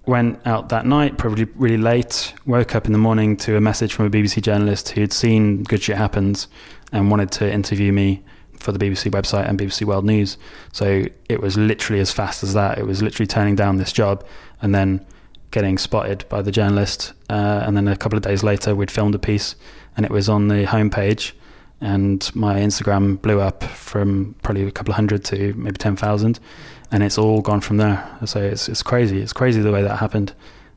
Went 0.06 0.46
out 0.46 0.70
that 0.70 0.86
night, 0.86 1.18
probably 1.18 1.46
really 1.56 1.78
late, 1.78 2.34
woke 2.46 2.76
up 2.76 2.86
in 2.86 2.92
the 2.92 3.00
morning 3.00 3.36
to 3.38 3.58
a 3.58 3.62
message 3.62 3.94
from 3.94 4.06
a 4.06 4.10
BBC 4.10 4.42
journalist 4.42 4.90
who'd 4.90 5.12
seen 5.12 5.64
Good 5.64 5.82
Shit 5.82 5.98
Happens 5.98 6.48
and 6.92 7.10
wanted 7.10 7.32
to 7.32 7.52
interview 7.52 7.92
me 7.92 8.24
for 8.60 8.72
the 8.72 8.80
BBC 8.80 9.12
website 9.12 9.50
and 9.50 9.60
BBC 9.60 9.84
World 9.86 10.06
News. 10.06 10.38
So 10.72 11.06
it 11.28 11.42
was 11.42 11.58
literally 11.58 12.00
as 12.02 12.12
fast 12.12 12.44
as 12.44 12.54
that. 12.54 12.78
It 12.78 12.86
was 12.86 13.02
literally 13.02 13.28
turning 13.28 13.56
down 13.56 13.78
this 13.78 13.92
job 13.92 14.26
and 14.62 14.74
then 14.74 15.06
getting 15.56 15.78
spotted 15.78 16.26
by 16.28 16.42
the 16.42 16.52
journalist. 16.52 17.14
Uh, 17.30 17.64
and 17.66 17.78
then 17.78 17.88
a 17.88 17.96
couple 17.96 18.18
of 18.18 18.24
days 18.24 18.44
later, 18.44 18.76
we'd 18.76 18.92
filmed 18.92 19.16
a 19.16 19.20
piece 19.20 19.56
and 19.96 20.06
it 20.06 20.12
was 20.12 20.28
on 20.28 20.50
the 20.50 20.66
homepage. 20.66 21.32
And 21.80 22.30
my 22.36 22.56
Instagram 22.60 23.22
blew 23.22 23.40
up 23.40 23.64
from 23.64 24.36
probably 24.44 24.68
a 24.68 24.72
couple 24.72 24.92
of 24.92 24.98
hundred 24.98 25.24
to 25.26 25.54
maybe 25.54 25.78
10,000. 25.78 26.40
And 26.92 27.04
it's 27.04 27.18
all 27.18 27.42
gone 27.42 27.62
from 27.62 27.78
there. 27.78 28.06
So 28.26 28.42
it's, 28.42 28.68
it's 28.68 28.84
crazy. 28.84 29.22
It's 29.22 29.32
crazy 29.32 29.62
the 29.62 29.72
way 29.72 29.82
that 29.82 29.96
happened. 29.96 30.34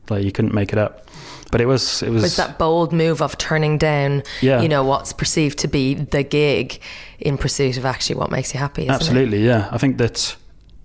Like 0.09 0.23
you 0.23 0.31
couldn't 0.31 0.53
make 0.53 0.71
it 0.71 0.79
up. 0.79 1.09
But 1.51 1.59
it 1.59 1.65
was, 1.65 2.01
it 2.01 2.09
was, 2.09 2.21
was 2.23 2.37
that 2.37 2.57
bold 2.57 2.93
move 2.93 3.21
of 3.21 3.37
turning 3.37 3.77
down, 3.77 4.23
Yeah. 4.39 4.61
you 4.61 4.69
know, 4.69 4.85
what's 4.85 5.11
perceived 5.11 5.59
to 5.59 5.67
be 5.67 5.93
the 5.95 6.23
gig 6.23 6.79
in 7.19 7.37
pursuit 7.37 7.75
of 7.77 7.85
actually 7.85 8.15
what 8.15 8.31
makes 8.31 8.53
you 8.53 8.61
happy. 8.61 8.83
Isn't 8.83 8.95
Absolutely, 8.95 9.45
yeah. 9.45 9.67
I 9.71 9.77
think 9.77 9.97
that 9.97 10.37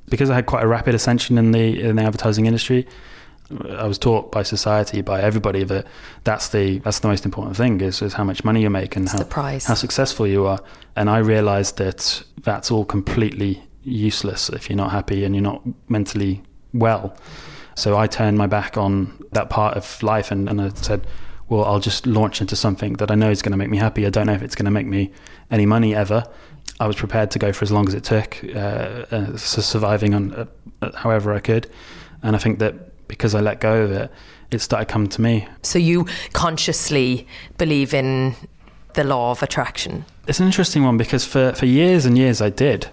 because 0.09 0.31
I 0.31 0.35
had 0.35 0.47
quite 0.47 0.65
a 0.65 0.67
rapid 0.67 0.95
ascension 0.97 1.39
in 1.39 1.53
the 1.53 1.81
in 1.81 1.97
the 1.97 2.03
advertising 2.03 2.47
industry, 2.47 2.87
I 3.51 3.87
was 3.87 3.99
taught 3.99 4.33
by 4.33 4.43
society, 4.43 5.03
by 5.03 5.21
everybody, 5.21 5.65
that 5.65 5.87
that's 6.25 6.49
the 6.49 6.79
that's 6.79 7.01
the 7.01 7.09
most 7.09 7.25
important 7.25 7.57
thing 7.57 7.81
is, 7.81 8.01
is 8.01 8.15
how 8.15 8.25
much 8.25 8.45
money 8.45 8.63
you 8.63 8.71
make 8.71 8.97
and 8.97 9.09
how 9.09 9.19
the 9.19 9.25
prize. 9.25 9.67
how 9.67 9.75
successful 9.75 10.27
you 10.27 10.47
are. 10.47 10.61
And 10.97 11.11
I 11.11 11.19
realised 11.19 11.77
that 11.77 12.25
that's 12.43 12.71
all 12.71 12.85
completely 12.85 13.63
useless 13.83 14.49
if 14.49 14.71
you're 14.71 14.77
not 14.77 14.93
happy 14.93 15.25
and 15.25 15.35
you're 15.35 15.43
not 15.43 15.63
mentally 15.89 16.43
well. 16.73 17.17
So 17.75 17.99
I 17.99 18.07
turned 18.07 18.39
my 18.39 18.47
back 18.47 18.77
on 18.77 19.19
that 19.33 19.51
part 19.51 19.77
of 19.77 20.03
life 20.03 20.31
and, 20.31 20.49
and 20.49 20.61
I 20.61 20.71
said, 20.71 21.07
well, 21.49 21.65
I'll 21.65 21.81
just 21.81 22.07
launch 22.07 22.41
into 22.41 22.57
something 22.57 22.95
that 22.95 23.11
I 23.11 23.15
know 23.15 23.31
is 23.31 23.43
going 23.43 23.53
to 23.53 23.59
make 23.59 23.69
me 23.69 23.79
happy. 23.79 24.07
I 24.07 24.11
don't 24.11 24.27
know 24.27 24.33
if 24.33 24.43
it's 24.43 24.55
going 24.55 24.65
to 24.65 24.71
make 24.71 24.87
me 24.87 25.13
any 25.51 25.67
money 25.67 25.95
ever. 25.95 26.25
I 26.81 26.87
was 26.87 26.97
prepared 26.97 27.31
to 27.33 27.39
go 27.39 27.53
for 27.53 27.65
as 27.65 27.71
long 27.71 27.87
as 27.89 27.95
it 27.95 28.05
took, 28.05 28.43
uh, 28.55 29.07
uh, 29.11 29.37
surviving 29.37 30.15
on 30.15 30.33
uh, 30.33 30.47
uh, 30.83 30.97
however 30.97 31.35
I 31.35 31.41
could. 31.41 31.71
And 32.23 32.35
I 32.35 32.39
think 32.39 32.59
that 32.61 32.84
because 33.09 33.35
I 33.35 33.41
let 33.41 33.61
go 33.61 33.83
of 33.83 33.93
it, 33.93 34.11
it 34.51 34.61
started 34.61 34.87
coming 34.87 35.09
to 35.11 35.21
me. 35.21 35.47
So 35.63 35.79
you 35.79 36.07
consciously 36.33 37.27
believe 37.59 37.93
in 37.95 38.35
the 38.95 39.05
law 39.05 39.31
of 39.31 39.43
attraction. 39.43 40.05
It's 40.27 40.41
an 40.41 40.47
interesting 40.47 40.85
one 40.85 40.97
because 40.97 41.25
for, 41.25 41.53
for 41.53 41.67
years 41.67 42.07
and 42.07 42.17
years 42.17 42.41
I 42.41 42.51
did 42.51 42.89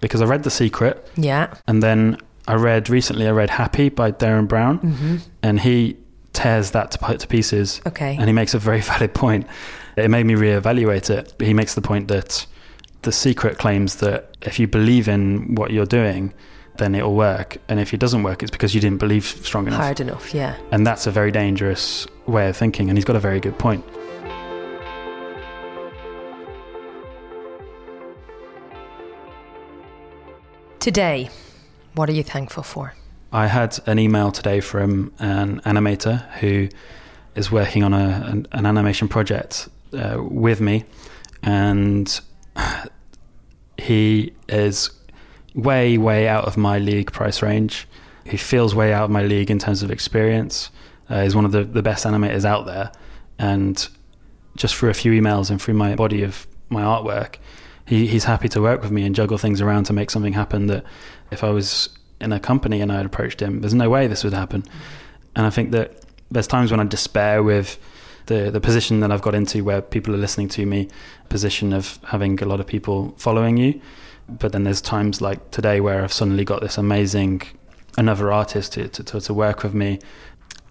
because 0.00 0.20
I 0.20 0.26
read 0.26 0.42
The 0.42 0.50
Secret 0.50 1.08
Yeah. 1.16 1.54
and 1.66 1.82
then 1.82 2.18
I 2.46 2.54
read 2.54 2.88
recently 2.88 3.26
I 3.26 3.30
read 3.30 3.50
Happy 3.50 3.88
by 3.88 4.12
Derren 4.12 4.46
Brown 4.46 4.78
mm-hmm. 4.78 5.16
and 5.42 5.60
he 5.60 5.96
tears 6.32 6.70
that 6.72 6.90
to, 6.92 7.16
to 7.16 7.26
pieces. 7.26 7.80
Okay. 7.86 8.16
And 8.16 8.26
he 8.26 8.32
makes 8.32 8.54
a 8.54 8.58
very 8.58 8.80
valid 8.92 9.14
point. 9.14 9.46
It 9.96 10.10
made 10.10 10.26
me 10.26 10.34
reevaluate 10.34 11.10
it. 11.10 11.34
He 11.40 11.54
makes 11.54 11.74
the 11.74 11.80
point 11.80 12.08
that 12.08 12.46
The 13.02 13.12
Secret 13.12 13.58
claims 13.58 13.96
that 13.96 14.36
if 14.42 14.58
you 14.58 14.68
believe 14.68 15.08
in 15.08 15.54
what 15.54 15.70
you're 15.72 15.86
doing, 15.86 16.34
then 16.78 16.94
it'll 16.94 17.14
work. 17.14 17.58
And 17.68 17.80
if 17.80 17.92
it 17.94 18.00
doesn't 18.00 18.22
work, 18.22 18.42
it's 18.42 18.50
because 18.50 18.74
you 18.74 18.80
didn't 18.80 18.98
believe 18.98 19.24
strong 19.24 19.66
enough. 19.66 19.80
Hard 19.80 20.00
enough, 20.00 20.34
yeah. 20.34 20.56
And 20.70 20.86
that's 20.86 21.06
a 21.06 21.10
very 21.10 21.30
dangerous 21.30 22.06
way 22.26 22.48
of 22.48 22.56
thinking. 22.56 22.88
And 22.88 22.98
he's 22.98 23.04
got 23.04 23.16
a 23.16 23.20
very 23.20 23.40
good 23.40 23.58
point. 23.58 23.84
Today, 30.80 31.30
what 31.94 32.08
are 32.08 32.12
you 32.12 32.22
thankful 32.22 32.62
for? 32.62 32.94
I 33.32 33.48
had 33.48 33.78
an 33.86 33.98
email 33.98 34.30
today 34.30 34.60
from 34.60 35.12
an 35.18 35.60
animator 35.62 36.24
who 36.34 36.68
is 37.34 37.50
working 37.50 37.82
on 37.82 37.92
a, 37.92 38.24
an, 38.26 38.46
an 38.52 38.66
animation 38.66 39.08
project 39.08 39.68
uh, 39.92 40.22
with 40.22 40.60
me, 40.60 40.84
and 41.42 42.20
he 43.78 44.32
is 44.48 44.90
way, 45.56 45.98
way 45.98 46.28
out 46.28 46.44
of 46.44 46.56
my 46.56 46.78
league 46.78 47.10
price 47.10 47.42
range. 47.42 47.88
He 48.24 48.36
feels 48.36 48.74
way 48.74 48.92
out 48.92 49.04
of 49.04 49.10
my 49.10 49.22
league 49.22 49.50
in 49.50 49.58
terms 49.58 49.82
of 49.82 49.90
experience. 49.90 50.70
Uh, 51.08 51.22
he's 51.22 51.34
one 51.34 51.44
of 51.44 51.52
the, 51.52 51.64
the 51.64 51.82
best 51.82 52.04
animators 52.04 52.44
out 52.44 52.66
there, 52.66 52.92
and 53.38 53.88
just 54.56 54.74
through 54.74 54.90
a 54.90 54.94
few 54.94 55.12
emails 55.12 55.50
and 55.50 55.60
through 55.60 55.74
my 55.74 55.94
body 55.94 56.22
of 56.22 56.46
my 56.68 56.82
artwork, 56.82 57.36
he, 57.86 58.06
he's 58.06 58.24
happy 58.24 58.48
to 58.48 58.60
work 58.60 58.82
with 58.82 58.90
me 58.90 59.04
and 59.04 59.14
juggle 59.14 59.38
things 59.38 59.60
around 59.60 59.84
to 59.84 59.92
make 59.92 60.10
something 60.10 60.32
happen 60.32 60.66
that 60.66 60.84
if 61.30 61.44
I 61.44 61.50
was 61.50 61.88
in 62.20 62.32
a 62.32 62.40
company 62.40 62.80
and 62.80 62.90
I 62.90 62.96
had 62.96 63.06
approached 63.06 63.40
him, 63.40 63.60
there's 63.60 63.74
no 63.74 63.88
way 63.88 64.06
this 64.06 64.24
would 64.24 64.32
happen. 64.32 64.64
And 65.36 65.46
I 65.46 65.50
think 65.50 65.70
that 65.70 66.02
there's 66.30 66.46
times 66.46 66.70
when 66.70 66.80
I 66.80 66.84
despair 66.84 67.42
with 67.42 67.78
the, 68.26 68.50
the 68.50 68.60
position 68.60 69.00
that 69.00 69.12
I've 69.12 69.22
got 69.22 69.34
into 69.34 69.62
where 69.62 69.80
people 69.80 70.14
are 70.14 70.18
listening 70.18 70.48
to 70.48 70.66
me, 70.66 70.88
position 71.28 71.72
of 71.72 71.98
having 72.06 72.42
a 72.42 72.46
lot 72.46 72.58
of 72.58 72.66
people 72.66 73.14
following 73.18 73.56
you. 73.56 73.80
But 74.28 74.52
then 74.52 74.64
there's 74.64 74.80
times 74.80 75.20
like 75.20 75.50
today 75.50 75.80
where 75.80 76.02
I've 76.02 76.12
suddenly 76.12 76.44
got 76.44 76.60
this 76.60 76.78
amazing 76.78 77.42
another 77.96 78.30
artist 78.32 78.74
to, 78.74 78.88
to, 78.88 79.20
to, 79.20 79.34
work 79.34 79.62
with 79.62 79.74
me. 79.74 79.98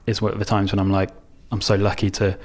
Is 0.06 0.22
of 0.22 0.38
the 0.38 0.46
times 0.46 0.72
when 0.72 0.80
I'm 0.80 0.92
like, 0.92 1.10
I'm 1.52 1.62
so 1.62 1.76
lucky 1.76 2.10
to 2.12 2.38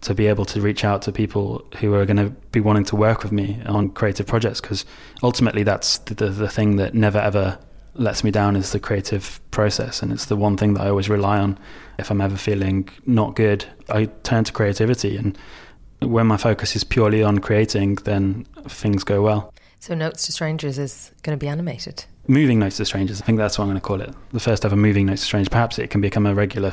to 0.00 0.14
be 0.14 0.28
able 0.28 0.44
to 0.44 0.60
reach 0.60 0.84
out 0.84 1.02
to 1.02 1.10
people 1.10 1.66
who 1.78 1.92
are 1.94 2.06
going 2.06 2.16
to 2.16 2.30
be 2.52 2.60
wanting 2.60 2.84
to 2.84 2.94
work 2.94 3.24
with 3.24 3.32
me 3.32 3.60
on 3.66 3.88
creative 3.88 4.28
projects 4.28 4.60
because 4.60 4.84
ultimately 5.24 5.64
that's 5.64 5.98
the, 5.98 6.14
the, 6.14 6.28
the 6.28 6.48
thing 6.48 6.76
that 6.76 6.94
never 6.94 7.18
ever 7.18 7.58
lets 7.94 8.22
me 8.22 8.30
down 8.30 8.54
is 8.54 8.70
the 8.70 8.78
creative 8.78 9.40
process. 9.50 10.00
And 10.00 10.12
it's 10.12 10.26
the 10.26 10.36
one 10.36 10.56
thing 10.56 10.74
that 10.74 10.82
I 10.82 10.88
always 10.88 11.08
rely 11.08 11.40
on. 11.40 11.58
If 11.98 12.12
I'm 12.12 12.20
ever 12.20 12.36
feeling 12.36 12.88
not 13.06 13.34
good 13.34 13.64
I 13.88 14.04
turn 14.22 14.44
to 14.44 14.52
creativity. 14.52 15.16
And 15.16 15.36
when 16.00 16.28
my 16.28 16.36
focus 16.36 16.76
is 16.76 16.84
purely 16.84 17.24
on 17.24 17.38
creating 17.38 17.96
then 18.04 18.46
things 18.68 19.02
go 19.02 19.22
well 19.22 19.52
So, 19.80 19.94
Notes 19.94 20.26
to 20.26 20.32
Strangers 20.32 20.78
is 20.78 21.12
going 21.22 21.38
to 21.38 21.42
be 21.42 21.48
animated. 21.48 22.04
moving 22.26 22.58
notes 22.58 22.76
to 22.76 22.84
strangers 22.84 23.22
I 23.22 23.24
think 23.24 23.38
that's 23.38 23.58
what 23.58 23.64
I'm 23.64 23.70
going 23.70 23.80
to 23.80 23.86
call 23.86 24.00
it 24.02 24.14
the 24.32 24.40
first 24.40 24.64
ever 24.64 24.76
moving 24.76 25.06
notes 25.06 25.22
to 25.22 25.26
strangers 25.26 25.48
perhaps 25.48 25.78
it 25.78 25.88
can 25.88 26.00
become 26.02 26.26
a 26.26 26.34
regular 26.34 26.72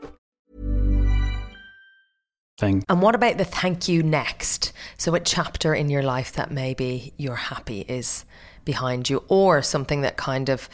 thing 2.61 2.83
And 2.87 3.01
what 3.01 3.15
about 3.15 3.37
the 3.37 3.45
thank 3.61 3.87
you 3.87 4.03
next? 4.03 4.71
So, 4.97 5.15
a 5.15 5.19
chapter 5.19 5.73
in 5.73 5.89
your 5.89 6.03
life 6.03 6.31
that 6.33 6.51
maybe 6.51 7.13
you're 7.17 7.43
happy 7.53 7.81
is 7.87 8.25
behind 8.63 9.09
you, 9.09 9.23
or 9.27 9.61
something 9.61 10.01
that 10.01 10.15
kind 10.17 10.47
of 10.49 10.69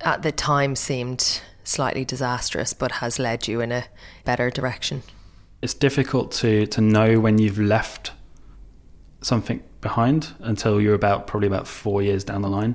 at 0.00 0.22
the 0.22 0.32
time 0.32 0.74
seemed 0.76 1.40
slightly 1.64 2.04
disastrous 2.04 2.72
but 2.74 2.90
has 2.92 3.18
led 3.18 3.46
you 3.46 3.60
in 3.60 3.70
a 3.72 3.84
better 4.24 4.50
direction. 4.50 5.02
it's 5.62 5.74
difficult 5.74 6.32
to 6.32 6.66
to 6.66 6.80
know 6.80 7.20
when 7.20 7.38
you've 7.38 7.58
left 7.76 8.12
something 9.22 9.62
behind 9.80 10.28
until 10.40 10.80
you're 10.80 10.94
about 10.94 11.26
probably 11.26 11.46
about 11.46 11.66
four 11.66 12.02
years 12.02 12.24
down 12.24 12.42
the 12.42 12.48
line. 12.48 12.74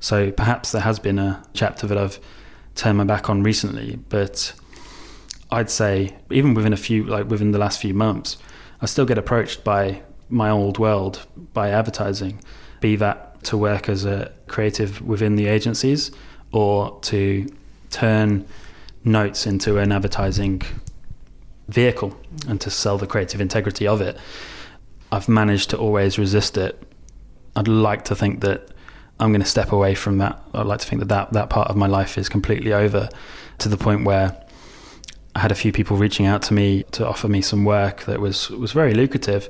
So 0.00 0.30
perhaps 0.30 0.72
there 0.72 0.82
has 0.82 0.98
been 0.98 1.18
a 1.18 1.42
chapter 1.54 1.86
that 1.86 1.98
I've 1.98 2.20
turned 2.74 2.98
my 2.98 3.04
back 3.04 3.28
on 3.30 3.42
recently, 3.42 3.96
but 4.08 4.52
I'd 5.50 5.70
say 5.70 6.16
even 6.30 6.54
within 6.54 6.72
a 6.72 6.76
few 6.76 7.04
like 7.04 7.28
within 7.28 7.52
the 7.52 7.58
last 7.58 7.80
few 7.80 7.94
months, 7.94 8.36
I 8.80 8.86
still 8.86 9.06
get 9.06 9.18
approached 9.18 9.64
by 9.64 10.02
my 10.28 10.50
old 10.50 10.78
world 10.78 11.26
by 11.54 11.70
advertising, 11.70 12.40
be 12.80 12.96
that 12.96 13.42
to 13.44 13.56
work 13.56 13.88
as 13.88 14.04
a 14.04 14.32
creative 14.46 15.00
within 15.00 15.36
the 15.36 15.46
agencies 15.46 16.10
or 16.52 16.98
to 17.00 17.46
turn 17.90 18.46
notes 19.04 19.46
into 19.46 19.78
an 19.78 19.92
advertising 19.92 20.62
vehicle 21.68 22.18
and 22.46 22.60
to 22.60 22.70
sell 22.70 22.98
the 22.98 23.06
creative 23.06 23.40
integrity 23.40 23.86
of 23.86 24.00
it. 24.00 24.18
I've 25.10 25.28
managed 25.28 25.70
to 25.70 25.78
always 25.78 26.18
resist 26.18 26.56
it. 26.56 26.82
I'd 27.56 27.68
like 27.68 28.04
to 28.06 28.14
think 28.14 28.40
that 28.40 28.68
I'm 29.20 29.30
going 29.30 29.40
to 29.40 29.46
step 29.48 29.72
away 29.72 29.94
from 29.94 30.18
that. 30.18 30.40
I'd 30.54 30.66
like 30.66 30.80
to 30.80 30.86
think 30.86 31.00
that, 31.00 31.08
that 31.08 31.32
that 31.32 31.50
part 31.50 31.68
of 31.68 31.76
my 31.76 31.86
life 31.86 32.18
is 32.18 32.28
completely 32.28 32.72
over 32.72 33.08
to 33.58 33.68
the 33.68 33.76
point 33.76 34.04
where 34.04 34.40
I 35.38 35.40
had 35.40 35.52
a 35.52 35.54
few 35.54 35.70
people 35.70 35.96
reaching 35.96 36.26
out 36.26 36.42
to 36.42 36.54
me 36.54 36.82
to 36.90 37.06
offer 37.06 37.28
me 37.28 37.42
some 37.42 37.64
work 37.64 38.02
that 38.06 38.20
was 38.20 38.50
was 38.50 38.72
very 38.72 38.92
lucrative. 38.92 39.48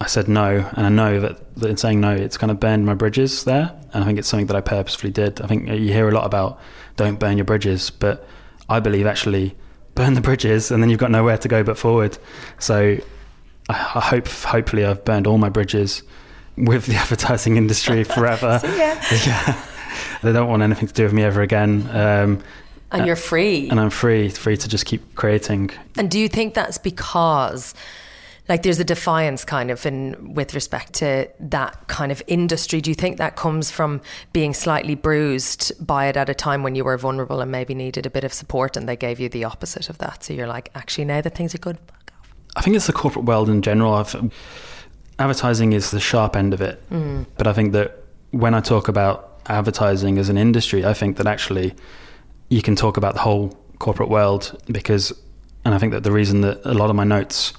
I 0.00 0.08
said 0.08 0.26
no, 0.26 0.68
and 0.72 0.84
I 0.84 0.88
know 0.88 1.20
that, 1.20 1.54
that 1.58 1.70
in 1.70 1.76
saying 1.76 2.00
no, 2.00 2.10
it's 2.10 2.36
kind 2.36 2.50
of 2.50 2.58
burned 2.58 2.86
my 2.86 2.94
bridges 2.94 3.44
there. 3.44 3.70
And 3.92 4.02
I 4.02 4.06
think 4.06 4.18
it's 4.18 4.26
something 4.26 4.48
that 4.48 4.56
I 4.56 4.60
purposefully 4.60 5.12
did. 5.12 5.40
I 5.42 5.46
think 5.46 5.68
you 5.68 5.92
hear 5.92 6.08
a 6.08 6.10
lot 6.10 6.26
about 6.26 6.58
don't 6.96 7.20
burn 7.20 7.38
your 7.38 7.44
bridges, 7.44 7.88
but 7.88 8.26
I 8.68 8.80
believe 8.80 9.06
actually 9.06 9.56
burn 9.94 10.14
the 10.14 10.20
bridges, 10.20 10.72
and 10.72 10.82
then 10.82 10.90
you've 10.90 10.98
got 10.98 11.12
nowhere 11.12 11.38
to 11.38 11.46
go 11.46 11.62
but 11.62 11.78
forward. 11.78 12.18
So 12.58 12.98
I, 13.68 13.74
I 13.74 14.00
hope, 14.00 14.26
hopefully, 14.26 14.84
I've 14.84 15.04
burned 15.04 15.28
all 15.28 15.38
my 15.38 15.50
bridges 15.50 16.02
with 16.56 16.86
the 16.86 16.94
advertising 17.04 17.56
industry 17.56 18.02
forever. 18.02 18.60
yeah. 18.64 19.66
They 20.24 20.32
don't 20.32 20.48
want 20.48 20.62
anything 20.64 20.88
to 20.88 20.94
do 20.94 21.04
with 21.04 21.12
me 21.12 21.22
ever 21.22 21.42
again. 21.42 21.88
Um, 21.92 22.42
And 22.92 23.02
uh, 23.02 23.04
you're 23.04 23.16
free. 23.16 23.68
and 23.68 23.78
I'm 23.78 23.90
free, 23.90 24.28
free 24.30 24.56
to 24.56 24.68
just 24.68 24.84
keep 24.84 25.14
creating. 25.14 25.70
And 25.96 26.10
do 26.10 26.18
you 26.18 26.28
think 26.28 26.54
that's 26.54 26.78
because 26.78 27.74
like 28.50 28.64
there's 28.64 28.80
a 28.80 28.84
defiance 28.84 29.44
kind 29.44 29.70
of 29.70 29.86
in 29.86 30.34
with 30.34 30.54
respect 30.54 30.94
to 30.94 31.28
that 31.38 31.86
kind 31.86 32.10
of 32.10 32.20
industry? 32.26 32.80
Do 32.80 32.90
you 32.90 32.96
think 32.96 33.18
that 33.18 33.36
comes 33.36 33.70
from 33.70 34.00
being 34.32 34.54
slightly 34.54 34.96
bruised 34.96 35.72
by 35.86 36.06
it 36.06 36.16
at 36.16 36.28
a 36.28 36.34
time 36.34 36.64
when 36.64 36.74
you 36.74 36.82
were 36.82 36.98
vulnerable 36.98 37.40
and 37.40 37.52
maybe 37.52 37.74
needed 37.74 38.06
a 38.06 38.10
bit 38.10 38.24
of 38.24 38.32
support 38.32 38.76
and 38.76 38.88
they 38.88 38.96
gave 38.96 39.20
you 39.20 39.28
the 39.28 39.44
opposite 39.44 39.88
of 39.88 39.98
that? 39.98 40.24
So 40.24 40.34
you're 40.34 40.48
like, 40.48 40.70
actually 40.74 41.04
now 41.04 41.20
that 41.20 41.36
things 41.36 41.54
are 41.54 41.58
good, 41.58 41.78
fuck 41.78 42.12
off. 42.18 42.34
I 42.56 42.62
think 42.62 42.74
it's 42.74 42.88
the 42.88 42.92
corporate 42.92 43.24
world 43.24 43.48
in 43.48 43.62
general. 43.62 43.94
I've, 43.94 44.32
advertising 45.20 45.72
is 45.72 45.92
the 45.92 46.00
sharp 46.00 46.34
end 46.34 46.52
of 46.52 46.60
it. 46.60 46.82
Mm. 46.90 47.26
But 47.36 47.46
I 47.46 47.52
think 47.52 47.72
that 47.72 48.04
when 48.32 48.54
I 48.54 48.60
talk 48.60 48.88
about 48.88 49.40
advertising 49.46 50.18
as 50.18 50.28
an 50.28 50.36
industry, 50.36 50.84
I 50.84 50.94
think 50.94 51.18
that 51.18 51.28
actually 51.28 51.74
you 52.50 52.60
can 52.60 52.76
talk 52.76 52.98
about 52.98 53.14
the 53.14 53.20
whole 53.20 53.56
corporate 53.78 54.10
world 54.10 54.60
because, 54.70 55.12
and 55.64 55.74
I 55.74 55.78
think 55.78 55.92
that 55.92 56.02
the 56.02 56.12
reason 56.12 56.42
that 56.42 56.60
a 56.64 56.74
lot 56.74 56.90
of 56.90 56.96
my 56.96 57.04
notes 57.04 57.54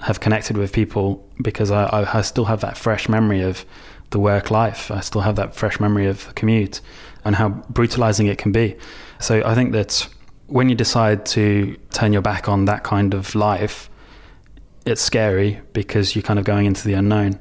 have 0.00 0.18
connected 0.18 0.56
with 0.56 0.72
people 0.72 1.24
because 1.40 1.70
I, 1.70 2.08
I, 2.10 2.22
still 2.22 2.46
have 2.46 2.62
that 2.62 2.78
fresh 2.78 3.06
memory 3.06 3.42
of 3.42 3.66
the 4.10 4.18
work 4.18 4.50
life. 4.50 4.90
I 4.90 5.00
still 5.00 5.20
have 5.20 5.36
that 5.36 5.54
fresh 5.54 5.78
memory 5.78 6.06
of 6.06 6.26
the 6.26 6.32
commute 6.32 6.80
and 7.22 7.36
how 7.36 7.50
brutalizing 7.68 8.26
it 8.26 8.38
can 8.38 8.50
be. 8.50 8.76
So 9.18 9.42
I 9.44 9.54
think 9.54 9.72
that 9.72 10.08
when 10.46 10.70
you 10.70 10.74
decide 10.74 11.26
to 11.26 11.76
turn 11.90 12.14
your 12.14 12.22
back 12.22 12.48
on 12.48 12.64
that 12.64 12.82
kind 12.82 13.12
of 13.12 13.34
life, 13.34 13.90
it's 14.86 15.02
scary 15.02 15.60
because 15.74 16.16
you're 16.16 16.22
kind 16.22 16.38
of 16.38 16.46
going 16.46 16.64
into 16.64 16.84
the 16.84 16.94
unknown. 16.94 17.38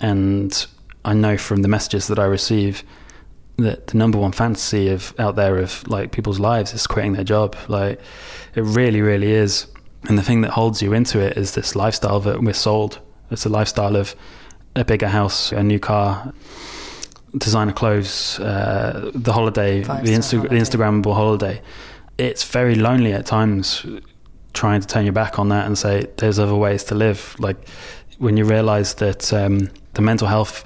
And 0.00 0.66
I 1.04 1.12
know 1.12 1.36
from 1.36 1.60
the 1.60 1.68
messages 1.68 2.08
that 2.08 2.18
I 2.18 2.24
receive 2.24 2.82
the, 3.58 3.82
the 3.86 3.96
number 3.96 4.18
one 4.18 4.32
fantasy 4.32 4.88
of 4.88 5.12
out 5.18 5.36
there 5.36 5.58
of 5.58 5.86
like 5.88 6.12
people's 6.12 6.38
lives 6.38 6.72
is 6.72 6.86
quitting 6.86 7.12
their 7.12 7.24
job. 7.24 7.56
Like 7.66 8.00
it 8.54 8.62
really, 8.62 9.02
really 9.02 9.32
is. 9.32 9.66
And 10.08 10.16
the 10.16 10.22
thing 10.22 10.40
that 10.42 10.52
holds 10.52 10.80
you 10.80 10.92
into 10.92 11.18
it 11.18 11.36
is 11.36 11.54
this 11.54 11.74
lifestyle 11.74 12.20
that 12.20 12.40
we're 12.40 12.54
sold. 12.54 13.00
It's 13.30 13.44
a 13.44 13.48
lifestyle 13.48 13.96
of 13.96 14.14
a 14.76 14.84
bigger 14.84 15.08
house, 15.08 15.50
a 15.52 15.62
new 15.62 15.80
car, 15.80 16.32
designer 17.36 17.72
clothes, 17.72 18.38
uh, 18.38 19.10
the 19.12 19.32
holiday, 19.32 19.80
the, 19.80 19.88
Insta- 19.88 20.36
holiday. 20.36 20.56
the 20.56 20.62
Instagrammable 20.62 21.14
holiday. 21.14 21.60
It's 22.16 22.44
very 22.44 22.76
lonely 22.76 23.12
at 23.12 23.26
times 23.26 23.84
trying 24.54 24.80
to 24.80 24.86
turn 24.86 25.04
your 25.04 25.12
back 25.12 25.38
on 25.38 25.48
that 25.48 25.66
and 25.66 25.76
say 25.76 26.06
there's 26.16 26.38
other 26.38 26.54
ways 26.54 26.84
to 26.84 26.94
live. 26.94 27.34
Like 27.40 27.68
when 28.18 28.36
you 28.36 28.44
realize 28.44 28.94
that 28.94 29.32
um, 29.32 29.68
the 29.94 30.02
mental 30.02 30.28
health 30.28 30.64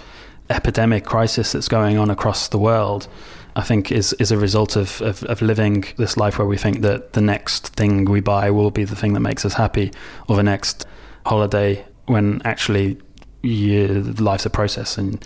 epidemic 0.51 1.05
crisis 1.05 1.53
that's 1.53 1.69
going 1.69 1.99
on 1.99 2.11
across 2.11 2.49
the 2.49 2.59
world, 2.59 3.09
I 3.55 3.63
think 3.63 3.93
is 3.93 4.13
is 4.15 4.31
a 4.31 4.39
result 4.39 4.77
of, 4.77 5.01
of, 5.03 5.23
of, 5.25 5.43
living 5.43 5.85
this 5.99 6.17
life 6.17 6.39
where 6.39 6.47
we 6.47 6.57
think 6.57 6.81
that 6.81 7.13
the 7.13 7.21
next 7.21 7.69
thing 7.69 8.07
we 8.07 8.21
buy 8.21 8.51
will 8.51 8.71
be 8.71 8.85
the 8.85 8.97
thing 8.97 9.13
that 9.13 9.21
makes 9.21 9.45
us 9.45 9.55
happy, 9.55 9.93
or 10.29 10.37
the 10.37 10.43
next 10.43 10.87
holiday, 11.27 11.85
when 12.07 12.41
actually 12.45 12.99
you, 13.43 14.03
life's 14.19 14.47
a 14.47 14.51
process 14.51 14.97
and 14.97 15.25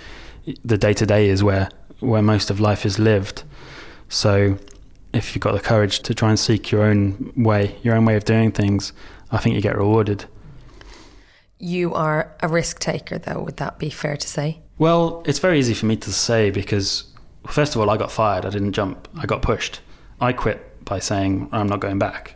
the 0.65 0.79
day 0.79 0.93
to 0.95 1.07
day 1.07 1.29
is 1.29 1.43
where 1.43 1.69
where 2.01 2.23
most 2.23 2.51
of 2.51 2.61
life 2.61 2.85
is 2.85 2.99
lived. 2.99 3.43
So 4.09 4.59
if 5.13 5.35
you've 5.35 5.43
got 5.43 5.53
the 5.53 5.61
courage 5.61 6.01
to 6.01 6.15
try 6.15 6.31
and 6.31 6.39
seek 6.39 6.71
your 6.71 6.83
own 6.83 7.33
way, 7.37 7.77
your 7.83 7.95
own 7.95 8.05
way 8.05 8.17
of 8.17 8.25
doing 8.25 8.53
things, 8.53 8.93
I 9.31 9.39
think 9.39 9.55
you 9.55 9.63
get 9.63 9.77
rewarded. 9.77 10.27
You 11.59 11.95
are 11.95 12.37
a 12.41 12.49
risk 12.49 12.81
taker, 12.81 13.19
though. 13.19 13.41
Would 13.41 13.57
that 13.57 13.79
be 13.79 13.89
fair 13.89 14.17
to 14.17 14.29
say? 14.29 14.61
Well, 14.79 15.23
it's 15.25 15.39
very 15.39 15.59
easy 15.59 15.75
for 15.75 15.87
me 15.87 15.97
to 15.97 16.13
say 16.13 16.51
because, 16.51 17.05
first 17.47 17.75
of 17.75 17.81
all, 17.81 17.89
I 17.89 17.97
got 17.97 18.13
fired. 18.13 18.45
I 18.45 18.51
didn't 18.51 18.73
jump. 18.73 19.09
I 19.19 19.27
got 19.27 19.41
pushed. 19.41 19.81
I 20.21 20.33
quit 20.33 20.85
by 20.85 20.99
saying 20.99 21.49
I'm 21.53 21.67
not 21.67 21.81
going 21.81 21.99
back. 21.99 22.35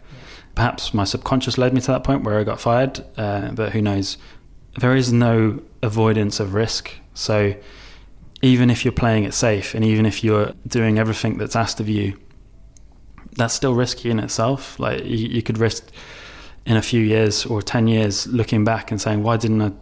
Perhaps 0.55 0.95
my 0.95 1.05
subconscious 1.05 1.59
led 1.59 1.75
me 1.75 1.81
to 1.83 1.93
that 1.93 2.05
point 2.05 2.25
where 2.25 2.39
I 2.39 2.45
got 2.45 2.61
fired, 2.61 3.05
uh, 3.17 3.51
but 3.53 3.73
who 3.73 3.83
knows? 3.83 4.19
There 4.79 4.97
is 4.97 5.13
no 5.13 5.61
avoidance 5.83 6.41
of 6.41 6.55
risk. 6.55 6.93
So 7.15 7.55
even 8.43 8.71
if 8.71 8.85
you're 8.85 8.93
playing 8.93 9.25
it 9.25 9.35
safe 9.35 9.75
and 9.75 9.85
even 9.85 10.07
if 10.07 10.25
you're 10.25 10.53
doing 10.67 10.99
everything 10.99 11.39
that's 11.39 11.57
asked 11.57 11.81
of 11.81 11.89
you, 11.89 12.19
that's 13.33 13.55
still 13.55 13.75
risky 13.75 14.11
in 14.11 14.19
itself. 14.19 14.79
Like 14.81 15.05
you, 15.05 15.17
you 15.17 15.43
could 15.43 15.59
risk 15.59 15.91
in 16.67 16.77
a 16.77 16.83
few 16.83 17.01
years 17.01 17.47
or 17.47 17.63
10 17.63 17.87
years 17.87 18.27
looking 18.27 18.65
back 18.65 18.91
and 18.91 19.01
saying, 19.01 19.23
why 19.23 19.37
didn't 19.37 19.63
I 19.63 19.73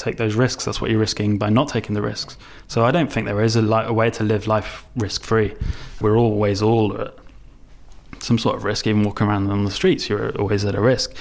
take 0.00 0.16
those 0.16 0.34
risks? 0.34 0.64
That's 0.64 0.80
what 0.80 0.90
you're 0.90 1.00
risking 1.00 1.38
by 1.38 1.50
not 1.50 1.68
taking 1.68 1.94
the 1.94 2.02
risks. 2.02 2.36
So 2.68 2.84
I 2.84 2.90
don't 2.90 3.12
think 3.12 3.26
there 3.26 3.42
is 3.42 3.56
a, 3.56 3.62
a 3.62 3.92
way 3.92 4.10
to 4.10 4.24
live 4.24 4.46
life 4.46 4.84
risk 4.96 5.24
free. 5.24 5.54
We're 6.00 6.16
always 6.16 6.62
all 6.62 7.00
at 7.00 7.14
some 8.22 8.38
sort 8.38 8.56
of 8.56 8.64
risk, 8.64 8.86
even 8.86 9.02
walking 9.02 9.26
around 9.26 9.50
on 9.50 9.64
the 9.64 9.70
streets, 9.70 10.08
you're 10.08 10.36
always 10.38 10.64
at 10.64 10.74
a 10.74 10.80
risk. 10.80 11.14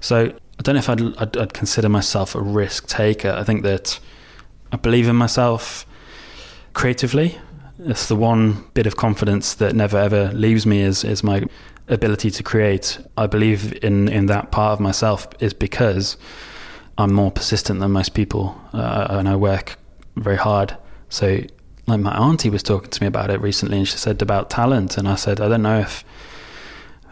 So 0.00 0.26
I 0.58 0.62
don't 0.62 0.74
know 0.74 0.78
if 0.78 0.88
I'd, 0.88 1.00
I'd, 1.18 1.36
I'd 1.36 1.54
consider 1.54 1.88
myself 1.88 2.34
a 2.34 2.40
risk 2.40 2.86
taker. 2.86 3.30
I 3.30 3.44
think 3.44 3.62
that 3.62 3.98
I 4.72 4.76
believe 4.76 5.08
in 5.08 5.16
myself 5.16 5.86
creatively. 6.72 7.38
It's 7.80 8.06
the 8.08 8.16
one 8.16 8.64
bit 8.74 8.86
of 8.86 8.96
confidence 8.96 9.54
that 9.54 9.74
never 9.74 9.98
ever 9.98 10.30
leaves 10.32 10.64
me 10.64 10.80
is, 10.80 11.04
is 11.04 11.24
my 11.24 11.44
ability 11.88 12.30
to 12.30 12.42
create, 12.42 12.98
I 13.16 13.26
believe 13.26 13.84
in, 13.84 14.08
in 14.08 14.26
that 14.26 14.50
part 14.52 14.72
of 14.74 14.80
myself 14.80 15.28
is 15.40 15.52
because 15.52 16.16
I'm 16.96 17.12
more 17.12 17.30
persistent 17.30 17.80
than 17.80 17.90
most 17.90 18.14
people 18.14 18.60
uh, 18.72 19.06
and 19.10 19.28
I 19.28 19.36
work 19.36 19.76
very 20.16 20.36
hard. 20.36 20.76
So, 21.08 21.40
like 21.86 22.00
my 22.00 22.16
auntie 22.16 22.50
was 22.50 22.62
talking 22.62 22.90
to 22.90 23.02
me 23.02 23.06
about 23.06 23.30
it 23.30 23.40
recently 23.40 23.78
and 23.78 23.88
she 23.88 23.96
said 23.96 24.22
about 24.22 24.50
talent. 24.50 24.96
And 24.96 25.08
I 25.08 25.16
said, 25.16 25.40
I 25.40 25.48
don't 25.48 25.62
know 25.62 25.80
if. 25.80 26.04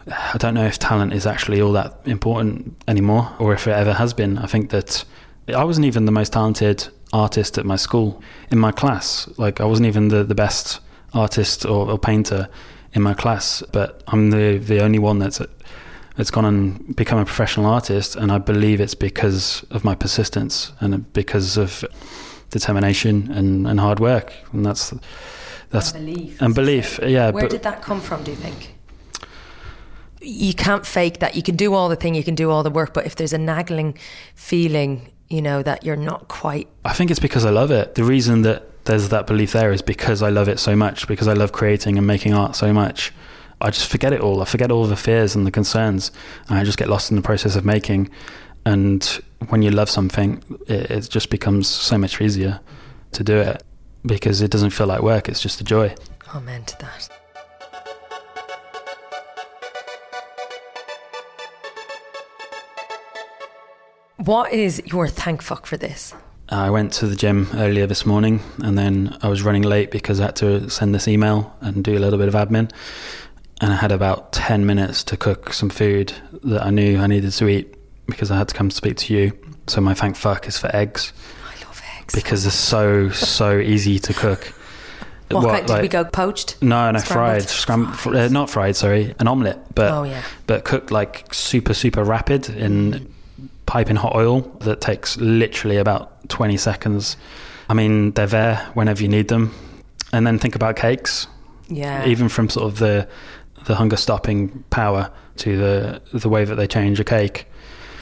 I 0.05 0.37
don't 0.37 0.53
know 0.53 0.65
if 0.65 0.77
talent 0.79 1.13
is 1.13 1.25
actually 1.25 1.61
all 1.61 1.71
that 1.71 1.97
important 2.03 2.75
anymore 2.89 3.31
or 3.39 3.53
if 3.53 3.67
it 3.67 3.71
ever 3.71 3.93
has 3.93 4.13
been. 4.13 4.37
I 4.37 4.47
think 4.47 4.69
that 4.71 5.05
I 5.47 5.63
wasn't 5.63 5.85
even 5.85 6.03
the 6.03 6.11
most 6.11 6.33
talented 6.33 6.89
artist 7.13 7.57
at 7.57 7.65
my 7.65 7.77
school 7.77 8.21
in 8.51 8.59
my 8.59 8.73
class. 8.73 9.29
Like 9.37 9.61
I 9.61 9.65
wasn't 9.65 9.87
even 9.87 10.09
the, 10.09 10.25
the 10.25 10.35
best 10.35 10.81
artist 11.13 11.65
or, 11.65 11.89
or 11.89 11.97
painter 11.97 12.49
in 12.93 13.01
my 13.01 13.13
class, 13.13 13.63
but 13.71 14.03
I'm 14.07 14.29
the 14.31 14.57
the 14.57 14.81
only 14.81 14.99
one 14.99 15.19
that's 15.19 15.39
that's 16.15 16.31
gone 16.31 16.45
and 16.45 16.95
become 16.95 17.19
a 17.19 17.25
professional 17.25 17.65
artist, 17.65 18.15
and 18.15 18.31
I 18.31 18.37
believe 18.37 18.79
it's 18.79 18.95
because 18.95 19.63
of 19.71 19.83
my 19.83 19.95
persistence 19.95 20.71
and 20.79 21.11
because 21.13 21.57
of 21.57 21.83
determination 22.49 23.31
and, 23.31 23.67
and 23.67 23.79
hard 23.79 23.99
work, 23.99 24.33
and 24.51 24.65
that's 24.65 24.93
that's 25.69 25.91
and 25.91 26.05
belief. 26.05 26.41
And 26.41 26.55
belief, 26.55 26.99
yeah. 27.03 27.31
Where 27.31 27.47
did 27.47 27.63
that 27.63 27.81
come 27.81 27.99
from? 27.99 28.23
Do 28.23 28.31
you 28.31 28.37
think? 28.37 28.75
You 30.21 30.53
can't 30.53 30.85
fake 30.85 31.19
that. 31.19 31.35
You 31.35 31.43
can 31.43 31.55
do 31.55 31.73
all 31.73 31.89
the 31.89 31.95
thing, 31.95 32.15
you 32.15 32.23
can 32.23 32.35
do 32.35 32.49
all 32.49 32.63
the 32.63 32.71
work, 32.71 32.93
but 32.93 33.05
if 33.05 33.15
there's 33.15 33.33
a 33.33 33.37
nagging 33.37 33.97
feeling, 34.35 35.11
you 35.29 35.41
know 35.41 35.63
that 35.63 35.83
you're 35.83 35.95
not 35.95 36.27
quite. 36.27 36.67
I 36.85 36.93
think 36.93 37.11
it's 37.11 37.19
because 37.19 37.43
I 37.43 37.49
love 37.49 37.71
it. 37.71 37.95
The 37.95 38.03
reason 38.03 38.43
that 38.43 38.85
there's 38.85 39.09
that 39.09 39.27
belief 39.27 39.53
there 39.53 39.71
is 39.71 39.81
because 39.81 40.21
I 40.21 40.29
love 40.29 40.47
it 40.47 40.59
so 40.59 40.75
much, 40.75 41.07
because 41.07 41.27
I 41.27 41.33
love 41.33 41.51
creating 41.51 41.97
and 41.97 42.05
making 42.05 42.33
art 42.33 42.55
so 42.55 42.71
much. 42.71 43.11
I 43.63 43.69
just 43.69 43.87
forget 43.87 44.11
it 44.11 44.19
all. 44.19 44.41
I 44.41 44.45
forget 44.45 44.71
all 44.71 44.85
the 44.85 44.97
fears 44.97 45.35
and 45.35 45.47
the 45.47 45.51
concerns, 45.51 46.11
and 46.49 46.59
I 46.59 46.65
just 46.65 46.77
get 46.77 46.89
lost 46.89 47.09
in 47.11 47.15
the 47.15 47.23
process 47.23 47.55
of 47.55 47.63
making. 47.63 48.09
And 48.65 49.03
when 49.47 49.61
you 49.61 49.71
love 49.71 49.89
something, 49.89 50.43
it, 50.67 50.91
it 50.91 51.09
just 51.09 51.29
becomes 51.29 51.69
so 51.69 51.97
much 51.97 52.19
easier 52.19 52.59
to 53.13 53.23
do 53.23 53.37
it 53.37 53.63
because 54.05 54.41
it 54.41 54.51
doesn't 54.51 54.71
feel 54.71 54.87
like 54.87 55.01
work. 55.01 55.29
It's 55.29 55.41
just 55.41 55.61
a 55.61 55.63
joy. 55.63 55.95
Amen 56.35 56.65
to 56.65 56.77
that. 56.79 57.09
What 64.17 64.51
is 64.53 64.81
your 64.85 65.07
thank 65.07 65.41
fuck 65.41 65.65
for 65.65 65.77
this? 65.77 66.13
I 66.49 66.69
went 66.69 66.93
to 66.93 67.07
the 67.07 67.15
gym 67.15 67.47
earlier 67.55 67.87
this 67.87 68.05
morning 68.05 68.41
and 68.59 68.77
then 68.77 69.17
I 69.21 69.27
was 69.27 69.41
running 69.41 69.63
late 69.63 69.91
because 69.91 70.19
I 70.19 70.25
had 70.25 70.35
to 70.37 70.69
send 70.69 70.93
this 70.93 71.07
email 71.07 71.55
and 71.61 71.83
do 71.83 71.97
a 71.97 71.99
little 71.99 72.19
bit 72.19 72.27
of 72.27 72.33
admin. 72.33 72.71
And 73.63 73.71
I 73.71 73.77
had 73.77 73.93
about 73.93 74.33
10 74.33 74.65
minutes 74.65 75.05
to 75.05 75.15
cook 75.15 75.53
some 75.53 75.69
food 75.69 76.11
that 76.43 76.63
I 76.63 76.69
knew 76.69 76.99
I 76.99 77.07
needed 77.07 77.31
to 77.31 77.47
eat 77.47 77.73
because 78.07 78.29
I 78.29 78.37
had 78.37 78.49
to 78.49 78.53
come 78.53 78.69
speak 78.69 78.97
to 78.97 79.13
you. 79.13 79.31
So 79.67 79.79
my 79.79 79.93
thank 79.93 80.17
fuck 80.17 80.49
is 80.49 80.57
for 80.57 80.73
eggs. 80.75 81.13
I 81.45 81.65
love 81.65 81.81
eggs. 81.97 82.13
Because 82.13 82.43
they're 82.43 82.51
so, 82.51 83.09
so 83.11 83.57
easy 83.57 83.99
to 83.99 84.13
cook. 84.13 84.53
What, 85.31 85.45
what 85.45 85.61
did 85.61 85.69
like, 85.69 85.81
we 85.81 85.87
go 85.87 86.03
poached? 86.03 86.61
No, 86.61 86.91
no, 86.91 86.99
fried, 86.99 87.43
scrambled, 87.43 87.97
fr- 87.97 88.13
uh, 88.13 88.27
not 88.27 88.49
fried. 88.49 88.75
Sorry, 88.75 89.15
an 89.19 89.29
omelette, 89.29 89.73
but 89.73 89.91
oh, 89.91 90.03
yeah. 90.03 90.21
but 90.45 90.65
cooked 90.65 90.91
like 90.91 91.33
super, 91.33 91.73
super 91.73 92.03
rapid 92.03 92.49
in 92.49 93.11
piping 93.65 93.95
hot 93.95 94.13
oil 94.13 94.41
that 94.59 94.81
takes 94.81 95.15
literally 95.15 95.77
about 95.77 96.27
20 96.27 96.57
seconds. 96.57 97.15
I 97.69 97.73
mean, 97.73 98.11
they're 98.11 98.27
there 98.27 98.57
whenever 98.73 99.01
you 99.01 99.07
need 99.07 99.29
them. 99.29 99.55
And 100.11 100.27
then 100.27 100.37
think 100.37 100.55
about 100.55 100.75
cakes. 100.75 101.27
Yeah. 101.69 102.05
Even 102.05 102.27
from 102.29 102.49
sort 102.49 102.67
of 102.67 102.79
the 102.79 103.07
the 103.65 103.75
hunger 103.75 103.97
stopping 103.97 104.63
power 104.69 105.11
to 105.37 105.57
the 105.57 106.01
the 106.17 106.29
way 106.29 106.45
that 106.45 106.55
they 106.55 106.67
change 106.67 106.99
a 106.99 107.03
cake. 107.03 107.47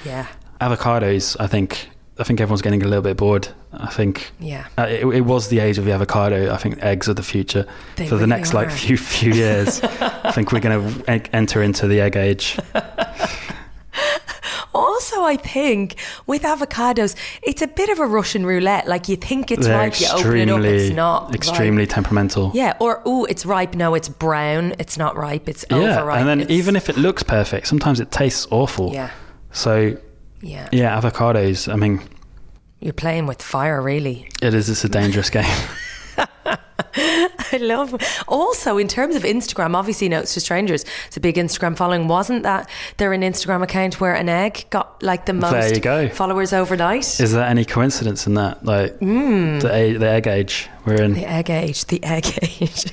Yeah. 0.06 0.28
Avocados, 0.60 1.36
I 1.40 1.48
think 1.48 1.90
I 2.20 2.24
think 2.24 2.40
everyone's 2.40 2.62
getting 2.62 2.84
a 2.84 2.88
little 2.88 3.02
bit 3.02 3.18
bored. 3.18 3.48
I 3.74 3.90
think 3.90 4.32
yeah, 4.40 4.68
uh, 4.78 4.86
it, 4.90 5.06
it, 5.06 5.22
was 5.22 5.48
the 5.48 5.60
age 5.60 5.78
of 5.78 5.86
the 5.86 5.92
avocado. 5.94 6.54
I 6.54 6.58
think 6.58 6.78
eggs 6.84 7.08
are 7.08 7.14
the 7.14 7.24
future 7.24 7.66
they 7.96 8.06
for 8.06 8.16
really 8.16 8.22
the 8.22 8.28
next 8.28 8.52
are. 8.52 8.56
like 8.56 8.70
few 8.70 8.98
few 8.98 9.34
years. 9.34 9.82
I 9.84 10.32
think 10.32 10.52
we're 10.52 10.60
going 10.60 11.04
to 11.04 11.36
enter 11.36 11.64
into 11.64 11.88
the 11.88 12.02
egg 12.02 12.16
age. 12.16 12.60
Also, 15.02 15.24
I 15.24 15.36
think 15.36 15.96
with 16.28 16.44
avocados, 16.44 17.16
it's 17.42 17.64
a 17.64 17.68
bit 17.68 17.90
of 17.90 17.98
a 17.98 18.06
Russian 18.06 18.46
roulette. 18.46 18.88
Like 18.88 19.10
you 19.10 19.16
think 19.16 19.50
it's 19.50 19.66
They're 19.66 19.76
ripe, 19.76 20.00
you 20.00 20.06
open 20.14 20.38
it 20.38 20.50
up, 20.50 20.64
it's 20.64 20.96
not. 20.96 21.34
Extremely 21.34 21.84
ripe. 21.86 21.90
temperamental. 21.90 22.52
Yeah, 22.54 22.78
or 22.80 23.02
oh, 23.04 23.26
it's 23.26 23.44
ripe. 23.44 23.74
No, 23.74 23.96
it's 23.96 24.10
brown. 24.10 24.76
It's 24.78 25.00
not 25.00 25.18
ripe. 25.18 25.50
It's 25.50 25.66
yeah, 25.72 25.78
overripe. 25.78 26.20
and 26.20 26.30
then 26.30 26.42
it's, 26.42 26.52
even 26.52 26.76
if 26.76 26.88
it 26.88 26.98
looks 26.98 27.24
perfect, 27.24 27.66
sometimes 27.66 28.00
it 28.00 28.12
tastes 28.12 28.46
awful. 28.52 28.94
Yeah. 28.94 29.10
So. 29.52 29.98
Yeah. 30.40 30.70
Yeah, 30.72 31.02
avocados. 31.02 31.68
I 31.68 31.78
mean. 31.78 32.00
You're 32.80 32.94
playing 32.94 33.26
with 33.26 33.42
fire, 33.42 33.82
really. 33.82 34.30
It 34.40 34.54
is. 34.54 34.70
It's 34.70 34.84
a 34.84 34.90
dangerous 34.90 35.30
game. 35.40 35.58
I 36.96 37.58
love. 37.58 37.96
Also, 38.28 38.78
in 38.78 38.88
terms 38.88 39.16
of 39.16 39.24
Instagram, 39.24 39.76
obviously, 39.76 40.10
Notes 40.10 40.34
to 40.34 40.42
Strangers, 40.42 40.86
it's 41.08 41.18
a 41.18 41.20
big 41.20 41.36
Instagram 41.36 41.78
following. 41.78 42.08
Wasn't 42.08 42.44
that 42.44 42.70
there 42.98 43.14
an 43.14 43.22
Instagram 43.22 43.64
account 43.64 44.00
where 44.00 44.14
an 44.14 44.30
egg 44.30 44.66
got 44.70 45.02
like 45.02 45.26
the 45.26 45.34
most 45.34 45.52
there 45.52 45.74
you 45.74 45.80
go. 45.80 46.10
followers 46.10 46.54
overnight? 46.54 47.20
Is 47.20 47.34
there 47.34 47.46
any 47.46 47.66
coincidence 47.66 48.28
in 48.28 48.34
that? 48.36 48.64
Like 48.66 49.00
mm. 49.00 49.62
the, 49.62 49.98
the 49.98 50.08
egg 50.08 50.28
age 50.28 50.70
we're 50.86 51.02
in. 51.02 51.14
The 51.14 51.30
egg 51.30 51.50
age. 51.50 51.86
The 51.86 52.04
egg 52.04 52.40
age. 52.62 52.86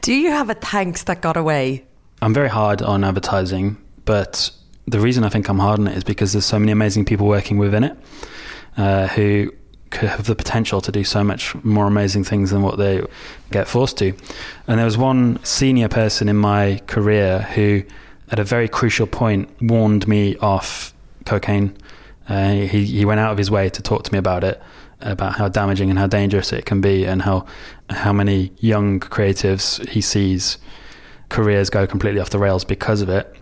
Do 0.00 0.14
you 0.14 0.30
have 0.30 0.50
a 0.50 0.54
thanks 0.54 1.04
that 1.04 1.20
got 1.20 1.36
away? 1.36 1.84
I'm 2.22 2.34
very 2.34 2.48
hard 2.48 2.82
on 2.82 3.04
advertising, 3.04 3.76
but 4.04 4.50
the 4.86 5.00
reason 5.00 5.24
I 5.24 5.28
think 5.28 5.48
I'm 5.48 5.58
hard 5.58 5.78
on 5.78 5.88
it 5.88 5.96
is 5.96 6.04
because 6.04 6.32
there's 6.32 6.44
so 6.44 6.58
many 6.58 6.72
amazing 6.72 7.04
people 7.04 7.26
working 7.26 7.58
within 7.58 7.84
it 7.84 7.96
uh, 8.76 9.08
who 9.08 9.52
could 9.90 10.08
have 10.08 10.26
the 10.26 10.36
potential 10.36 10.80
to 10.80 10.92
do 10.92 11.04
so 11.04 11.22
much 11.24 11.54
more 11.64 11.86
amazing 11.86 12.24
things 12.24 12.50
than 12.50 12.62
what 12.62 12.78
they 12.78 13.04
get 13.50 13.68
forced 13.68 13.98
to. 13.98 14.14
And 14.66 14.78
there 14.78 14.84
was 14.84 14.96
one 14.96 15.42
senior 15.44 15.88
person 15.88 16.28
in 16.28 16.36
my 16.36 16.80
career 16.86 17.42
who, 17.54 17.82
at 18.30 18.38
a 18.38 18.44
very 18.44 18.68
crucial 18.68 19.06
point, 19.06 19.50
warned 19.60 20.06
me 20.06 20.36
off 20.36 20.94
cocaine. 21.26 21.76
Uh, 22.28 22.52
he, 22.52 22.84
he 22.84 23.04
went 23.04 23.20
out 23.20 23.32
of 23.32 23.38
his 23.38 23.50
way 23.50 23.68
to 23.68 23.82
talk 23.82 24.04
to 24.04 24.12
me 24.12 24.18
about 24.18 24.44
it, 24.44 24.62
about 25.00 25.36
how 25.36 25.48
damaging 25.48 25.90
and 25.90 25.98
how 25.98 26.06
dangerous 26.06 26.52
it 26.52 26.64
can 26.64 26.80
be, 26.80 27.04
and 27.04 27.22
how 27.22 27.44
how 27.88 28.12
many 28.12 28.52
young 28.58 29.00
creatives 29.00 29.84
he 29.88 30.00
sees 30.00 30.58
careers 31.28 31.70
go 31.70 31.86
completely 31.86 32.20
off 32.20 32.30
the 32.30 32.38
rails 32.38 32.64
because 32.64 33.00
of 33.02 33.08
it. 33.08 33.36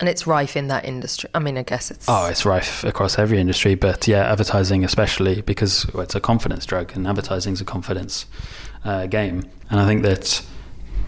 And 0.00 0.08
it's 0.08 0.26
rife 0.26 0.56
in 0.56 0.68
that 0.68 0.84
industry. 0.84 1.30
I 1.34 1.38
mean, 1.38 1.56
I 1.56 1.62
guess 1.62 1.90
it's. 1.90 2.06
Oh, 2.08 2.26
it's 2.26 2.44
rife 2.44 2.82
across 2.82 3.18
every 3.18 3.38
industry, 3.38 3.74
but 3.74 4.08
yeah, 4.08 4.30
advertising 4.32 4.84
especially 4.84 5.42
because 5.42 5.84
it's 5.94 6.14
a 6.14 6.20
confidence 6.20 6.66
drug, 6.66 6.92
and 6.94 7.06
advertising 7.06 7.52
is 7.52 7.60
a 7.60 7.64
confidence 7.64 8.26
uh, 8.84 9.06
game. 9.06 9.44
And 9.70 9.78
I 9.80 9.86
think 9.86 10.02
that 10.02 10.44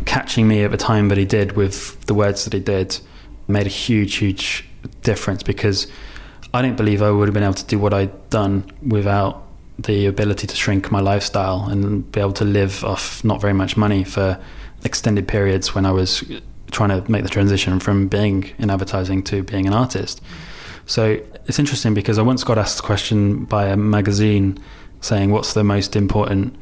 catching 0.05 0.47
me 0.47 0.63
at 0.63 0.71
the 0.71 0.77
time 0.77 1.09
that 1.09 1.19
he 1.19 1.25
did 1.25 1.53
with 1.53 2.01
the 2.07 2.15
words 2.15 2.45
that 2.45 2.53
he 2.53 2.61
did 2.61 2.99
made 3.49 3.67
a 3.67 3.71
huge, 3.71 4.17
huge 4.17 4.65
difference 5.03 5.43
because 5.43 5.87
I 6.53 6.63
didn't 6.63 6.77
believe 6.77 7.03
I 7.03 7.11
would 7.11 7.29
have 7.29 7.35
been 7.35 7.43
able 7.43 7.55
to 7.55 7.67
do 7.67 7.79
what 7.79 7.93
I'd 7.93 8.31
done 8.31 8.71
without 8.87 9.43
the 9.79 10.07
ability 10.07 10.47
to 10.47 10.55
shrink 10.55 10.91
my 10.91 11.01
lifestyle 11.01 11.67
and 11.69 12.11
be 12.13 12.21
able 12.21 12.33
to 12.35 12.45
live 12.45 12.85
off 12.85 13.25
not 13.25 13.41
very 13.41 13.53
much 13.53 13.77
money 13.77 14.05
for 14.05 14.41
extended 14.85 15.27
periods 15.27 15.75
when 15.75 15.85
I 15.85 15.91
was 15.91 16.23
trying 16.75 16.91
to 16.91 17.11
make 17.11 17.23
the 17.23 17.29
transition 17.29 17.81
from 17.81 18.09
being 18.09 18.53
in 18.59 18.69
advertising 18.69 19.23
to 19.23 19.43
being 19.43 19.67
an 19.67 19.73
artist. 19.73 20.21
So 20.87 21.21
it's 21.47 21.59
interesting 21.59 21.95
because 21.95 22.19
I 22.19 22.23
once 22.23 22.45
got 22.45 22.59
asked 22.59 22.81
a 22.81 22.83
question 22.83 23.45
by 23.45 23.67
a 23.67 23.77
magazine 23.77 24.59
saying, 25.01 25.31
What's 25.31 25.55
the 25.55 25.65
most 25.65 25.97
important 25.97 26.57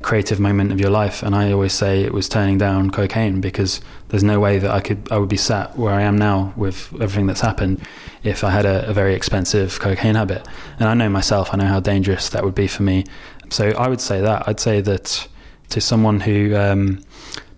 creative 0.00 0.38
moment 0.38 0.72
of 0.72 0.80
your 0.80 0.90
life? 0.90 1.22
And 1.22 1.34
I 1.34 1.52
always 1.52 1.72
say 1.72 2.02
it 2.02 2.14
was 2.14 2.28
turning 2.28 2.56
down 2.56 2.90
cocaine 2.90 3.40
because 3.40 3.80
there's 4.08 4.24
no 4.24 4.40
way 4.40 4.58
that 4.58 4.70
I 4.70 4.80
could 4.80 5.10
I 5.10 5.18
would 5.18 5.28
be 5.28 5.36
sat 5.36 5.76
where 5.76 5.92
I 5.92 6.02
am 6.02 6.16
now 6.16 6.54
with 6.56 6.92
everything 6.94 7.26
that's 7.26 7.40
happened 7.40 7.82
if 8.22 8.44
I 8.44 8.50
had 8.50 8.64
a, 8.64 8.88
a 8.88 8.92
very 8.92 9.14
expensive 9.14 9.80
cocaine 9.80 10.14
habit. 10.14 10.46
And 10.78 10.88
I 10.88 10.94
know 10.94 11.08
myself, 11.08 11.52
I 11.52 11.56
know 11.56 11.66
how 11.66 11.80
dangerous 11.80 12.30
that 12.30 12.44
would 12.44 12.54
be 12.54 12.68
for 12.68 12.84
me. 12.84 13.04
So 13.50 13.68
I 13.70 13.88
would 13.88 14.00
say 14.00 14.20
that. 14.20 14.48
I'd 14.48 14.60
say 14.60 14.80
that 14.80 15.28
to 15.70 15.80
someone 15.80 16.20
who 16.20 16.56
um, 16.56 17.02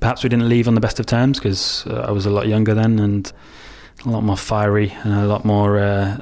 perhaps 0.01 0.23
we 0.23 0.29
didn't 0.29 0.49
leave 0.49 0.67
on 0.67 0.75
the 0.75 0.81
best 0.81 0.99
of 0.99 1.07
terms 1.07 1.39
because 1.39 1.87
uh, 1.87 2.07
I 2.09 2.11
was 2.11 2.27
a 2.27 2.31
lot 2.31 2.49
younger 2.49 2.75
then 2.75 2.99
and 2.99 3.31
a 4.05 4.09
lot 4.09 4.23
more 4.23 4.37
fiery 4.37 4.91
and 5.03 5.15
a 5.15 5.27
lot 5.27 5.45
more 5.45 5.79
uh, 5.79 6.19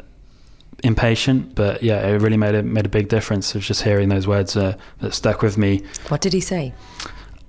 impatient. 0.84 1.54
But 1.54 1.82
yeah, 1.82 2.06
it 2.06 2.20
really 2.20 2.36
made 2.36 2.54
a 2.54 2.62
made 2.62 2.86
a 2.86 2.90
big 2.90 3.08
difference 3.08 3.54
of 3.54 3.62
just 3.62 3.82
hearing 3.82 4.08
those 4.08 4.26
words 4.26 4.56
uh, 4.56 4.76
that 5.00 5.14
stuck 5.14 5.42
with 5.42 5.56
me. 5.56 5.82
What 6.08 6.20
did 6.20 6.32
he 6.32 6.40
say? 6.40 6.74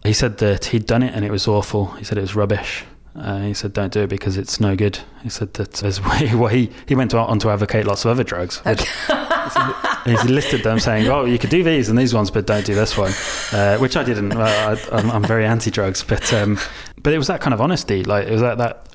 He 0.03 0.13
said 0.13 0.37
that 0.37 0.65
he'd 0.65 0.85
done 0.85 1.03
it 1.03 1.13
and 1.13 1.25
it 1.25 1.31
was 1.31 1.47
awful. 1.47 1.87
He 1.91 2.03
said 2.05 2.17
it 2.17 2.21
was 2.21 2.35
rubbish. 2.35 2.85
Uh, 3.15 3.41
he 3.41 3.53
said, 3.53 3.73
"Don't 3.73 3.91
do 3.91 4.01
it 4.01 4.07
because 4.07 4.37
it's 4.37 4.59
no 4.59 4.75
good." 4.75 4.99
He 5.23 5.29
said 5.29 5.55
that 5.55 5.73
there's 5.73 6.01
way, 6.05 6.33
well, 6.35 6.47
he 6.47 6.69
he 6.87 6.95
went 6.95 7.13
on 7.13 7.39
to 7.39 7.49
advocate 7.49 7.85
lots 7.85 8.05
of 8.05 8.11
other 8.11 8.23
drugs. 8.23 8.61
Okay. 8.65 8.85
he 10.05 10.15
listed 10.27 10.63
them, 10.63 10.79
saying, 10.79 11.07
"Oh, 11.07 11.25
you 11.25 11.37
could 11.37 11.49
do 11.49 11.63
these 11.63 11.89
and 11.89 11.97
these 11.97 12.13
ones, 12.13 12.31
but 12.31 12.45
don't 12.45 12.65
do 12.65 12.75
this 12.75 12.97
one," 12.97 13.11
uh, 13.53 13.77
which 13.77 13.95
I 13.97 14.03
didn't. 14.03 14.33
I, 14.33 14.77
am 14.91 15.23
very 15.23 15.45
anti-drugs, 15.45 16.03
but 16.03 16.31
um, 16.33 16.57
but 17.01 17.13
it 17.13 17.17
was 17.17 17.27
that 17.27 17.41
kind 17.41 17.53
of 17.53 17.61
honesty. 17.61 18.03
Like 18.03 18.27
it 18.27 18.31
was 18.31 18.41
that 18.41 18.57
that. 18.57 18.87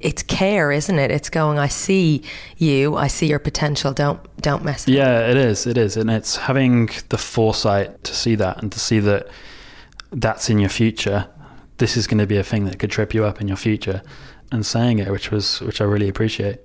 It's 0.00 0.22
care, 0.22 0.72
isn't 0.72 0.98
it? 0.98 1.10
It's 1.10 1.30
going. 1.30 1.58
I 1.58 1.68
see 1.68 2.22
you. 2.56 2.96
I 2.96 3.08
see 3.08 3.26
your 3.26 3.38
potential. 3.38 3.92
Don't 3.92 4.20
don't 4.40 4.64
mess. 4.64 4.86
It 4.88 4.94
yeah, 4.94 5.16
up. 5.16 5.30
it 5.30 5.36
is. 5.36 5.66
It 5.66 5.76
is, 5.76 5.96
and 5.96 6.10
it's 6.10 6.36
having 6.36 6.90
the 7.08 7.18
foresight 7.18 8.04
to 8.04 8.14
see 8.14 8.34
that 8.36 8.62
and 8.62 8.70
to 8.72 8.80
see 8.80 9.00
that 9.00 9.28
that's 10.12 10.50
in 10.50 10.58
your 10.58 10.70
future 10.70 11.28
this 11.80 11.96
is 11.96 12.06
going 12.06 12.18
to 12.18 12.26
be 12.26 12.36
a 12.36 12.44
thing 12.44 12.66
that 12.66 12.78
could 12.78 12.90
trip 12.90 13.14
you 13.14 13.24
up 13.24 13.40
in 13.40 13.48
your 13.48 13.56
future 13.56 14.02
and 14.52 14.64
saying 14.64 14.98
it 14.98 15.10
which 15.10 15.30
was 15.30 15.60
which 15.62 15.80
I 15.80 15.84
really 15.84 16.08
appreciate 16.08 16.60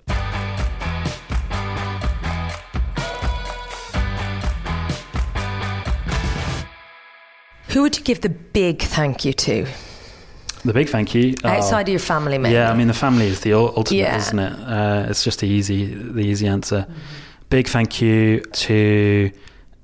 Who 7.75 7.81
would 7.81 7.97
you 7.97 8.03
give 8.05 8.21
the 8.21 8.29
big 8.29 8.81
thank 8.81 9.25
you 9.25 9.33
to? 9.33 9.67
The 10.63 10.71
big 10.71 10.87
thank 10.87 11.13
you 11.13 11.35
outside 11.43 11.81
of 11.81 11.89
your 11.89 11.99
family, 11.99 12.37
maybe. 12.37 12.53
Yeah, 12.53 12.71
I 12.71 12.73
mean 12.73 12.87
the 12.87 12.93
family 12.93 13.27
is 13.27 13.41
the 13.41 13.51
ultimate, 13.51 13.91
yeah. 13.91 14.15
isn't 14.15 14.39
it? 14.39 14.53
Uh, 14.61 15.07
it's 15.09 15.25
just 15.25 15.41
the 15.41 15.47
easy, 15.47 15.93
the 15.93 16.21
easy 16.21 16.47
answer. 16.47 16.87
Mm-hmm. 16.87 16.99
Big 17.49 17.67
thank 17.67 18.01
you 18.01 18.39
to 18.39 19.29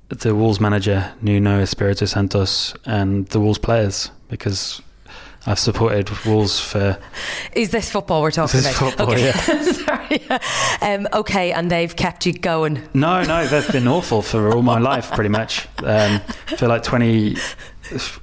the 0.08 0.34
Wolves 0.34 0.58
manager 0.58 1.12
Nuno 1.20 1.60
Espirito 1.60 2.06
Santos 2.06 2.74
and 2.86 3.26
the 3.26 3.38
Wolves 3.38 3.58
players 3.58 4.10
because 4.28 4.80
I've 5.44 5.58
supported 5.58 6.08
Wolves 6.24 6.60
for. 6.60 6.98
Is 7.52 7.72
this 7.72 7.90
football 7.90 8.22
we're 8.22 8.30
talking 8.30 8.60
about? 8.60 8.74
Football, 8.74 9.12
okay. 9.12 9.24
yeah. 9.26 10.01
Um, 10.82 11.06
okay, 11.12 11.52
and 11.52 11.70
they've 11.70 11.94
kept 11.94 12.26
you 12.26 12.32
going. 12.32 12.82
No, 12.92 13.22
no, 13.22 13.46
they've 13.46 13.70
been 13.70 13.86
awful 13.86 14.20
for 14.20 14.52
all 14.52 14.62
my 14.62 14.78
life, 14.80 15.12
pretty 15.12 15.28
much. 15.28 15.68
Um, 15.84 16.20
for 16.58 16.66
like 16.66 16.82
twenty. 16.82 17.36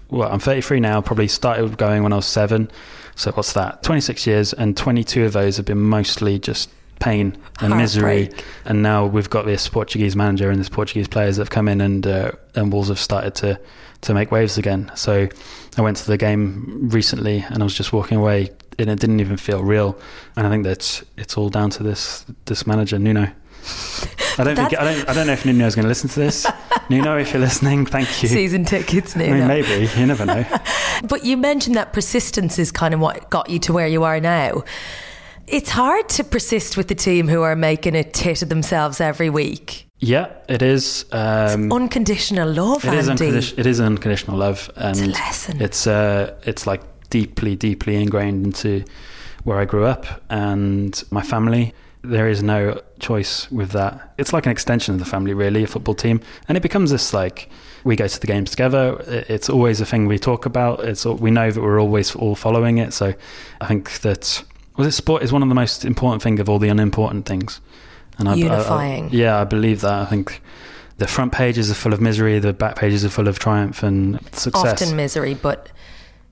Well, 0.09 0.29
I'm 0.29 0.39
33 0.39 0.79
now. 0.79 0.99
Probably 1.01 1.27
started 1.27 1.77
going 1.77 2.03
when 2.03 2.11
I 2.11 2.17
was 2.17 2.25
seven. 2.25 2.69
So 3.15 3.31
what's 3.31 3.53
that? 3.53 3.83
26 3.83 4.25
years, 4.27 4.53
and 4.53 4.75
22 4.75 5.25
of 5.25 5.33
those 5.33 5.57
have 5.57 5.65
been 5.65 5.79
mostly 5.79 6.39
just 6.39 6.69
pain 6.99 7.37
and 7.61 7.75
misery. 7.77 8.29
And 8.65 8.81
now 8.81 9.05
we've 9.05 9.29
got 9.29 9.45
this 9.45 9.67
Portuguese 9.69 10.15
manager 10.15 10.49
and 10.49 10.59
this 10.59 10.69
Portuguese 10.69 11.07
players 11.07 11.37
that 11.37 11.43
have 11.43 11.49
come 11.49 11.67
in, 11.67 11.81
and 11.81 12.05
uh, 12.05 12.31
and 12.55 12.73
Wolves 12.73 12.89
have 12.89 12.99
started 12.99 13.35
to 13.35 13.59
to 14.01 14.13
make 14.13 14.31
waves 14.31 14.57
again. 14.57 14.91
So 14.95 15.27
I 15.77 15.81
went 15.81 15.97
to 15.97 16.07
the 16.07 16.17
game 16.17 16.89
recently, 16.91 17.45
and 17.49 17.61
I 17.61 17.63
was 17.63 17.75
just 17.75 17.93
walking 17.93 18.17
away, 18.17 18.49
and 18.79 18.89
it 18.89 18.99
didn't 18.99 19.19
even 19.19 19.37
feel 19.37 19.63
real. 19.63 19.97
And 20.35 20.47
I 20.47 20.49
think 20.49 20.63
that 20.63 21.03
it's 21.17 21.37
all 21.37 21.49
down 21.49 21.69
to 21.71 21.83
this 21.83 22.25
this 22.45 22.65
manager 22.65 22.99
Nuno. 22.99 23.31
I 24.37 24.43
don't 24.43 24.55
think 24.55 24.79
I 24.79 24.83
don't 24.83 25.09
I 25.09 25.13
don't 25.13 25.27
know 25.27 25.33
if 25.33 25.45
Nuno 25.45 25.65
is 25.65 25.75
going 25.75 25.83
to 25.83 25.89
listen 25.89 26.09
to 26.09 26.19
this. 26.19 26.47
Nuno, 26.89 27.17
if 27.17 27.33
you're 27.33 27.41
listening, 27.41 27.85
thank 27.85 28.23
you. 28.23 28.29
Season 28.29 28.65
tickets, 28.65 29.15
Nuno. 29.15 29.33
I 29.33 29.39
mean, 29.39 29.47
maybe 29.47 29.89
you 29.99 30.05
never 30.05 30.25
know. 30.25 30.45
but 31.03 31.23
you 31.23 31.37
mentioned 31.37 31.75
that 31.75 31.93
persistence 31.93 32.57
is 32.57 32.71
kind 32.71 32.93
of 32.93 32.99
what 32.99 33.29
got 33.29 33.49
you 33.49 33.59
to 33.59 33.73
where 33.73 33.87
you 33.87 34.03
are 34.03 34.19
now. 34.19 34.63
It's 35.45 35.69
hard 35.71 36.07
to 36.09 36.23
persist 36.23 36.77
with 36.77 36.87
the 36.87 36.95
team 36.95 37.27
who 37.27 37.41
are 37.41 37.55
making 37.55 37.95
a 37.95 38.03
tit 38.03 38.43
of 38.43 38.49
themselves 38.49 39.01
every 39.01 39.29
week. 39.29 39.87
Yeah, 39.97 40.31
it 40.47 40.61
is. 40.61 41.05
Um, 41.11 41.71
unconditional 41.71 42.49
love. 42.51 42.85
It 42.85 42.93
is, 42.93 43.09
uncondi- 43.09 43.57
it 43.57 43.65
is 43.65 43.81
unconditional 43.81 44.37
love, 44.37 44.71
and 44.75 44.97
it's 44.97 45.07
a 45.07 45.11
lesson. 45.11 45.61
It's 45.61 45.87
uh, 45.87 46.39
it's 46.43 46.65
like 46.65 46.81
deeply, 47.09 47.55
deeply 47.55 47.95
ingrained 48.01 48.45
into 48.45 48.83
where 49.43 49.59
I 49.59 49.65
grew 49.65 49.85
up 49.85 50.05
and 50.29 51.01
my 51.11 51.21
family. 51.21 51.73
There 52.01 52.29
is 52.29 52.41
no 52.41 52.81
choice 52.99 53.51
with 53.51 53.71
that. 53.71 54.13
It's 54.17 54.31
like 54.31 54.45
an 54.45 54.51
extension 54.51 54.93
of 54.93 54.99
the 54.99 55.05
family, 55.05 55.33
really, 55.33 55.63
a 55.63 55.67
football 55.67 55.95
team, 55.95 56.21
and 56.47 56.57
it 56.57 56.61
becomes 56.61 56.91
this 56.91 57.13
like 57.13 57.49
we 57.83 57.95
go 57.95 58.07
to 58.07 58.19
the 58.19 58.27
games 58.27 58.51
together. 58.51 59.03
It's 59.27 59.49
always 59.49 59.81
a 59.81 59.85
thing 59.85 60.07
we 60.07 60.17
talk 60.17 60.45
about. 60.45 60.79
It's 60.81 61.05
we 61.05 61.29
know 61.29 61.51
that 61.51 61.61
we're 61.61 61.79
always 61.79 62.15
all 62.15 62.35
following 62.35 62.77
it. 62.77 62.93
So 62.93 63.13
I 63.59 63.67
think 63.67 63.99
that 64.01 64.43
was 64.77 64.87
it 64.87 64.91
sport 64.93 65.23
is 65.23 65.33
one 65.33 65.43
of 65.43 65.49
the 65.49 65.55
most 65.55 65.83
important 65.83 66.21
thing 66.21 66.39
of 66.39 66.49
all 66.49 66.57
the 66.57 66.69
unimportant 66.69 67.25
things. 67.25 67.59
And 68.17 68.29
I, 68.29 68.35
Unifying. 68.35 69.05
I, 69.05 69.07
I, 69.07 69.11
yeah, 69.11 69.41
I 69.41 69.43
believe 69.43 69.81
that. 69.81 69.93
I 69.93 70.05
think 70.05 70.41
the 70.97 71.07
front 71.07 71.31
pages 71.31 71.71
are 71.71 71.75
full 71.75 71.93
of 71.93 72.01
misery, 72.01 72.39
the 72.39 72.53
back 72.53 72.75
pages 72.75 73.03
are 73.03 73.09
full 73.09 73.27
of 73.27 73.39
triumph 73.39 73.83
and 73.83 74.19
success. 74.33 74.81
Often 74.81 74.95
misery, 74.95 75.33
but 75.33 75.69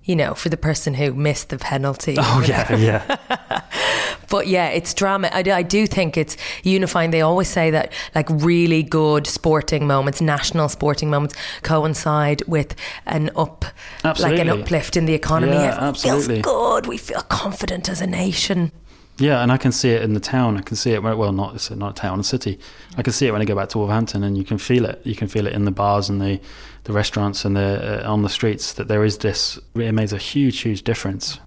you 0.08 0.16
know, 0.16 0.34
for 0.34 0.48
the 0.50 0.58
person 0.58 0.94
who 0.96 1.14
missed 1.14 1.50
the 1.50 1.58
penalty. 1.58 2.16
Oh 2.18 2.44
yeah, 2.48 2.76
yeah. 2.76 3.62
but 4.30 4.48
yeah, 4.48 4.70
it's 4.70 4.94
drama. 4.94 5.30
I, 5.34 5.44
I, 5.52 5.64
do 5.64 5.86
think 5.86 6.18
it's 6.18 6.38
unifying. 6.64 7.12
They 7.12 7.22
always 7.22 7.50
say 7.50 7.70
that 7.72 7.92
like 8.16 8.28
really 8.30 8.84
good 8.84 9.28
sporting 9.28 9.86
moments, 9.86 10.22
national 10.22 10.70
sporting 10.70 11.10
moments, 11.10 11.36
coincide 11.62 12.42
with 12.48 12.74
an 13.06 13.30
up, 13.36 13.66
absolutely. 14.06 14.38
like 14.38 14.48
an 14.48 14.62
uplift 14.62 14.96
in 14.96 15.06
the 15.06 15.14
economy. 15.14 15.54
Yeah, 15.54 15.78
absolutely. 15.78 16.36
feels 16.36 16.46
good. 16.46 16.88
We 16.88 16.98
feel 16.98 17.22
confident 17.24 17.90
as 17.90 18.00
a 18.00 18.08
nation. 18.08 18.72
Yeah, 19.20 19.42
and 19.42 19.52
I 19.52 19.58
can 19.58 19.72
see 19.72 19.90
it 19.90 20.04
in 20.04 20.14
the 20.14 20.20
town. 20.20 20.58
I 20.58 20.62
can 20.62 20.76
see 20.76 20.92
it 20.92 21.02
well, 21.02 21.32
not 21.32 21.56
it's 21.56 21.72
not 21.72 21.92
a 21.92 22.02
town, 22.02 22.20
a 22.20 22.24
city. 22.24 22.60
I 22.98 23.02
can 23.02 23.14
see 23.14 23.26
it 23.28 23.32
when 23.32 23.42
I 23.42 23.46
go 23.46 23.56
back 23.56 23.70
to 23.70 23.78
Wolverhampton, 23.80 24.24
and 24.24 24.38
you 24.38 24.44
can 24.44 24.58
feel 24.58 24.86
it. 24.86 25.02
You 25.04 25.16
can 25.16 25.28
feel 25.28 25.48
it 25.48 25.54
in 25.54 25.66
the 25.66 25.72
bars 25.72 26.10
and 26.10 26.22
the 26.22 26.40
the 26.84 26.94
restaurants 26.94 27.44
and 27.44 27.56
the 27.56 28.06
uh, 28.06 28.12
on 28.12 28.22
the 28.22 28.30
streets 28.30 28.74
that 28.74 28.88
there 28.88 29.04
is 29.04 29.18
this. 29.20 29.60
It 29.76 29.94
makes 29.94 30.12
a 30.12 30.18
huge, 30.18 30.60
huge 30.60 30.84
difference. 30.84 31.40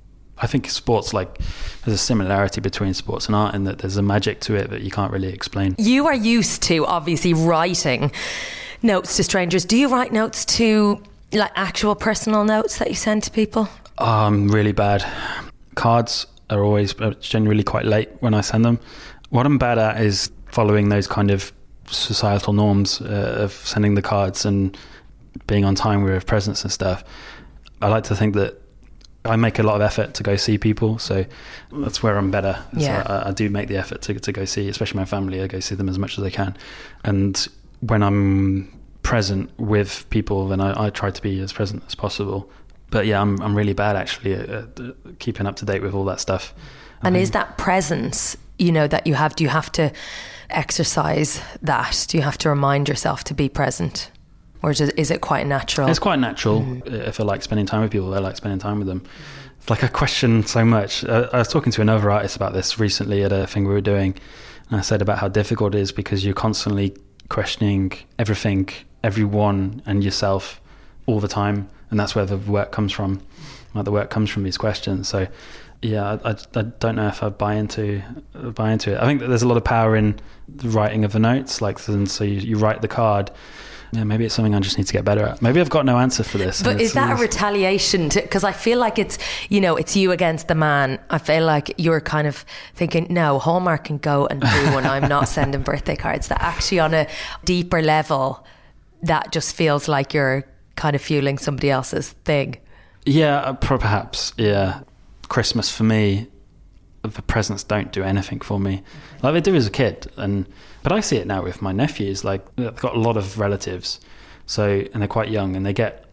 I 0.42 0.46
think 0.46 0.68
sports 0.70 1.12
like 1.12 1.38
there's 1.85 1.94
a 1.94 1.98
similarity 1.98 2.61
between 2.61 2.94
sports 2.94 3.26
and 3.26 3.37
art 3.37 3.54
in 3.54 3.64
that 3.64 3.78
there's 3.78 3.98
a 3.98 4.02
magic 4.02 4.40
to 4.40 4.54
it 4.54 4.70
that 4.70 4.80
you 4.80 4.90
can't 4.90 5.12
really 5.12 5.33
explain. 5.33 5.74
You 5.78 6.06
are 6.06 6.14
used 6.14 6.62
to 6.62 6.87
obviously 6.87 7.35
writing 7.35 8.11
notes 8.83 9.16
to 9.16 9.24
strangers. 9.24 9.64
Do 9.64 9.76
you 9.76 9.88
write 9.88 10.12
notes 10.12 10.44
to 10.56 11.02
like 11.33 11.52
actual 11.54 11.94
personal 11.94 12.44
notes 12.44 12.78
that 12.78 12.88
you 12.88 12.94
send 12.94 13.22
to 13.24 13.30
people? 13.30 13.68
Oh, 13.98 14.26
I'm 14.26 14.48
really 14.48 14.72
bad. 14.72 15.04
Cards 15.74 16.26
are 16.50 16.62
always 16.62 16.98
uh, 17.00 17.10
generally 17.20 17.62
quite 17.62 17.84
late 17.84 18.10
when 18.20 18.34
I 18.34 18.40
send 18.40 18.64
them. 18.64 18.78
What 19.30 19.46
I'm 19.46 19.58
bad 19.58 19.78
at 19.78 20.00
is 20.00 20.30
following 20.46 20.88
those 20.88 21.06
kind 21.06 21.30
of 21.30 21.52
societal 21.86 22.52
norms 22.52 23.00
uh, 23.00 23.36
of 23.38 23.52
sending 23.52 23.94
the 23.94 24.02
cards 24.02 24.44
and 24.44 24.76
being 25.46 25.64
on 25.64 25.74
time 25.74 26.02
with 26.02 26.26
presents 26.26 26.62
and 26.62 26.72
stuff. 26.72 27.04
I 27.82 27.88
like 27.88 28.04
to 28.04 28.16
think 28.16 28.34
that 28.34 28.60
I 29.24 29.36
make 29.36 29.58
a 29.58 29.62
lot 29.62 29.76
of 29.76 29.82
effort 29.82 30.14
to 30.14 30.22
go 30.22 30.36
see 30.36 30.56
people, 30.58 30.98
so 30.98 31.24
that's 31.72 32.02
where 32.02 32.16
I'm 32.16 32.30
better. 32.30 32.62
Yeah. 32.72 33.02
So 33.04 33.12
I, 33.12 33.28
I 33.28 33.32
do 33.32 33.50
make 33.50 33.68
the 33.68 33.76
effort 33.76 34.02
to 34.02 34.18
to 34.18 34.32
go 34.32 34.44
see, 34.44 34.68
especially 34.68 34.98
my 34.98 35.04
family. 35.04 35.42
I 35.42 35.46
go 35.46 35.60
see 35.60 35.74
them 35.74 35.88
as 35.88 35.98
much 35.98 36.18
as 36.18 36.24
I 36.24 36.30
can, 36.30 36.56
and 37.04 37.48
when 37.80 38.02
I'm 38.02 38.78
present 39.02 39.50
with 39.58 40.08
people, 40.10 40.48
then 40.48 40.60
I, 40.60 40.86
I 40.86 40.90
try 40.90 41.10
to 41.10 41.22
be 41.22 41.40
as 41.40 41.52
present 41.52 41.82
as 41.86 41.94
possible. 41.94 42.50
But 42.90 43.07
yeah, 43.07 43.20
I'm 43.20 43.40
I'm 43.40 43.55
really 43.57 43.72
bad 43.74 43.96
actually 43.96 44.35
at, 44.35 44.48
at 44.50 45.18
keeping 45.18 45.46
up 45.46 45.57
to 45.57 45.64
date 45.64 45.83
with 45.83 45.94
all 45.94 46.05
that 46.07 46.20
stuff. 46.20 46.55
And 47.03 47.16
Um, 47.16 47.22
is 47.22 47.31
that 47.31 47.57
presence, 47.57 48.37
you 48.59 48.72
know, 48.72 48.87
that 48.88 49.07
you 49.07 49.14
have, 49.14 49.35
do 49.35 49.42
you 49.44 49.50
have 49.50 49.72
to 49.72 49.90
exercise 50.50 51.40
that? 51.62 52.07
Do 52.09 52.18
you 52.18 52.22
have 52.24 52.37
to 52.38 52.48
remind 52.50 52.88
yourself 52.88 53.24
to 53.24 53.35
be 53.35 53.48
present? 53.48 54.11
Or 54.62 54.70
is 54.70 54.81
it, 54.81 54.98
is 54.98 55.11
it 55.11 55.20
quite 55.22 55.46
natural? 55.46 55.88
It's 55.88 55.98
quite 55.98 56.18
natural 56.18 56.61
Mm-hmm. 56.61 56.94
if 56.94 57.18
I 57.20 57.24
like 57.24 57.42
spending 57.42 57.66
time 57.66 57.81
with 57.83 57.90
people. 57.90 58.12
I 58.12 58.18
like 58.18 58.37
spending 58.37 58.59
time 58.59 58.79
with 58.79 58.88
them. 58.88 59.03
It's 59.59 59.70
like 59.70 59.83
I 59.85 59.87
question 59.88 60.44
so 60.46 60.64
much. 60.64 61.05
Uh, 61.05 61.29
I 61.33 61.38
was 61.38 61.48
talking 61.48 61.72
to 61.72 61.81
another 61.81 62.11
artist 62.11 62.37
about 62.37 62.53
this 62.53 62.79
recently 62.79 63.22
at 63.22 63.33
a 63.33 63.46
thing 63.46 63.66
we 63.66 63.72
were 63.72 63.81
doing, 63.81 64.14
and 64.70 64.79
I 64.79 64.83
said 64.83 65.00
about 65.03 65.18
how 65.18 65.29
difficult 65.29 65.74
it 65.74 65.81
is 65.81 65.92
because 65.92 66.24
you're 66.24 66.35
constantly 66.35 66.94
questioning 67.29 67.92
everything, 68.18 68.68
everyone, 69.03 69.83
and 69.87 70.03
yourself 70.05 70.61
all 71.07 71.20
the 71.20 71.29
time, 71.29 71.68
and 71.90 71.98
that's 71.98 72.14
where 72.14 72.26
the 72.26 72.37
work 72.37 72.72
comes 72.72 72.92
from. 72.92 73.22
Like 73.74 73.85
the 73.85 73.92
work 73.92 74.11
comes 74.11 74.31
from 74.31 74.42
these 74.42 74.59
questions. 74.59 75.09
So, 75.09 75.29
yeah, 75.83 76.18
I, 76.24 76.31
I, 76.31 76.37
I 76.57 76.62
don't 76.62 76.96
know 76.96 77.09
if 77.09 77.22
I 77.22 77.29
buy 77.29 77.55
into 77.55 78.03
buy 78.33 78.72
into 78.72 78.92
it. 78.92 79.00
I 79.00 79.07
think 79.07 79.20
that 79.20 79.29
there's 79.29 79.42
a 79.42 79.48
lot 79.48 79.57
of 79.57 79.64
power 79.64 79.96
in 79.96 80.18
the 80.48 80.68
writing 80.68 81.05
of 81.05 81.12
the 81.12 81.18
notes. 81.18 81.61
Like, 81.61 81.87
and 81.88 82.11
so 82.11 82.24
you, 82.24 82.40
you 82.40 82.57
write 82.57 82.83
the 82.83 82.88
card. 82.88 83.31
Yeah, 83.92 84.05
maybe 84.05 84.24
it's 84.24 84.35
something 84.35 84.55
I 84.55 84.61
just 84.61 84.79
need 84.79 84.87
to 84.87 84.92
get 84.92 85.05
better 85.05 85.24
at. 85.24 85.42
Maybe 85.42 85.61
I've 85.61 85.70
got 85.70 85.85
no 85.85 85.98
answer 85.98 86.22
for 86.22 86.38
this. 86.38 86.62
But 86.62 86.81
is 86.81 86.92
that 86.92 87.18
a 87.18 87.20
retaliation? 87.20 88.09
Because 88.09 88.44
I 88.44 88.53
feel 88.53 88.79
like 88.79 89.00
it's, 89.00 89.18
you 89.48 89.61
know, 89.61 89.76
it's 89.76 89.96
you 89.96 90.12
against 90.12 90.46
the 90.46 90.55
man. 90.55 91.00
I 91.11 91.18
feel 91.18 91.44
like 91.44 91.74
you're 91.76 92.00
kind 92.00 92.29
of 92.29 92.44
thinking, 92.74 93.09
no, 93.11 93.40
Hallmark 93.40 93.85
can 93.85 93.98
go 93.98 94.26
and 94.26 94.40
do 94.40 94.74
when 94.74 94.87
I'm 94.87 95.09
not 95.09 95.26
sending 95.29 95.62
birthday 95.62 95.96
cards. 95.96 96.29
That 96.29 96.40
actually, 96.40 96.79
on 96.79 96.94
a 96.94 97.09
deeper 97.44 97.83
level, 97.83 98.46
that 99.03 99.33
just 99.33 99.57
feels 99.57 99.88
like 99.88 100.14
you're 100.14 100.44
kind 100.81 100.97
of 100.97 101.03
fueling 101.03 101.37
somebody 101.37 101.71
else's 101.71 102.11
thing. 102.25 102.57
Yeah, 103.05 103.40
uh, 103.40 103.53
perhaps. 103.53 104.33
Yeah, 104.38 104.81
Christmas 105.29 105.71
for 105.71 105.85
me, 105.85 106.27
the 107.03 107.23
presents 107.23 107.62
don't 107.62 107.93
do 107.93 108.03
anything 108.03 108.40
for 108.40 108.59
me. 108.59 108.83
Like 109.23 109.35
they 109.35 109.43
do 109.43 109.55
as 109.55 109.66
a 109.66 109.71
kid, 109.71 110.11
and 110.16 110.47
but 110.83 110.93
I 110.93 111.01
see 111.01 111.16
it 111.16 111.27
now 111.27 111.43
with 111.43 111.61
my 111.61 111.73
nephews. 111.73 112.25
Like 112.25 112.47
I've 112.57 112.81
got 112.81 112.97
a 112.97 112.99
lot 112.99 113.19
of 113.19 113.38
relatives, 113.38 114.01
so 114.47 114.85
and 114.93 115.03
they're 115.03 115.09
quite 115.09 115.29
young, 115.29 115.55
and 115.55 115.66
they 115.66 115.75
get 115.75 116.07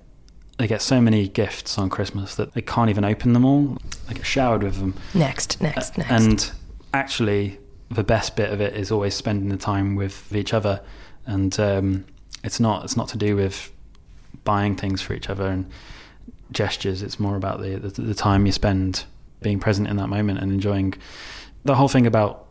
they 0.57 0.67
get 0.67 0.81
so 0.81 0.99
many 0.99 1.29
gifts 1.29 1.77
on 1.77 1.89
Christmas 1.89 2.35
that 2.35 2.53
they 2.53 2.61
can't 2.61 2.89
even 2.89 3.05
open 3.05 3.31
them 3.31 3.45
all. 3.45 3.77
They 4.07 4.15
get 4.15 4.25
showered 4.25 4.63
with 4.63 4.79
them. 4.79 4.95
Next, 5.13 5.61
next, 5.61 5.97
next. 5.97 6.11
And 6.11 6.51
actually, 6.93 7.57
the 7.89 8.03
best 8.03 8.35
bit 8.35 8.51
of 8.51 8.59
it 8.59 8.75
is 8.75 8.91
always 8.91 9.15
spending 9.15 9.47
the 9.47 9.57
time 9.57 9.95
with 9.95 10.35
each 10.35 10.53
other, 10.53 10.81
and 11.25 11.57
um, 11.57 12.05
it's 12.43 12.59
not 12.59 12.83
it's 12.83 12.97
not 12.97 13.07
to 13.09 13.17
do 13.17 13.37
with 13.37 13.71
buying 14.47 14.77
things 14.77 15.01
for 15.01 15.13
each 15.13 15.29
other 15.29 15.45
and 15.45 15.69
gestures. 16.51 17.03
It's 17.03 17.19
more 17.19 17.35
about 17.35 17.59
the, 17.61 17.75
the 17.75 18.01
the 18.01 18.13
time 18.13 18.45
you 18.45 18.53
spend 18.53 19.03
being 19.41 19.59
present 19.59 19.89
in 19.89 19.97
that 19.97 20.07
moment 20.07 20.39
and 20.39 20.51
enjoying 20.51 20.93
the 21.65 21.75
whole 21.75 21.89
thing 21.89 22.07
about 22.07 22.47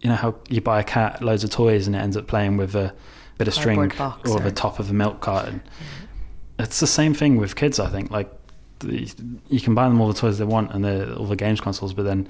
you 0.00 0.08
know 0.08 0.16
how 0.16 0.34
you 0.48 0.62
buy 0.62 0.80
a 0.80 0.84
cat 0.84 1.22
loads 1.22 1.44
of 1.44 1.50
toys 1.50 1.86
and 1.86 1.94
it 1.94 1.98
ends 1.98 2.16
up 2.16 2.26
playing 2.26 2.56
with 2.56 2.74
a 2.74 2.94
bit 3.36 3.46
of 3.46 3.54
string 3.54 3.92
box 3.98 4.30
or 4.30 4.40
the 4.40 4.50
top 4.50 4.78
of 4.78 4.90
a 4.90 4.94
milk 4.94 5.20
carton. 5.20 5.60
Mm-hmm. 5.60 6.62
It's 6.64 6.80
the 6.80 6.86
same 6.86 7.12
thing 7.12 7.36
with 7.36 7.54
kids. 7.54 7.78
I 7.78 7.88
think 7.88 8.10
like 8.10 8.32
the, 8.78 9.12
you 9.48 9.60
can 9.60 9.74
buy 9.74 9.86
them 9.86 10.00
all 10.00 10.08
the 10.08 10.18
toys 10.18 10.38
they 10.38 10.46
want 10.56 10.72
and 10.72 10.82
the, 10.82 11.14
all 11.16 11.26
the 11.26 11.36
games 11.36 11.60
consoles, 11.60 11.92
but 11.92 12.04
then 12.04 12.26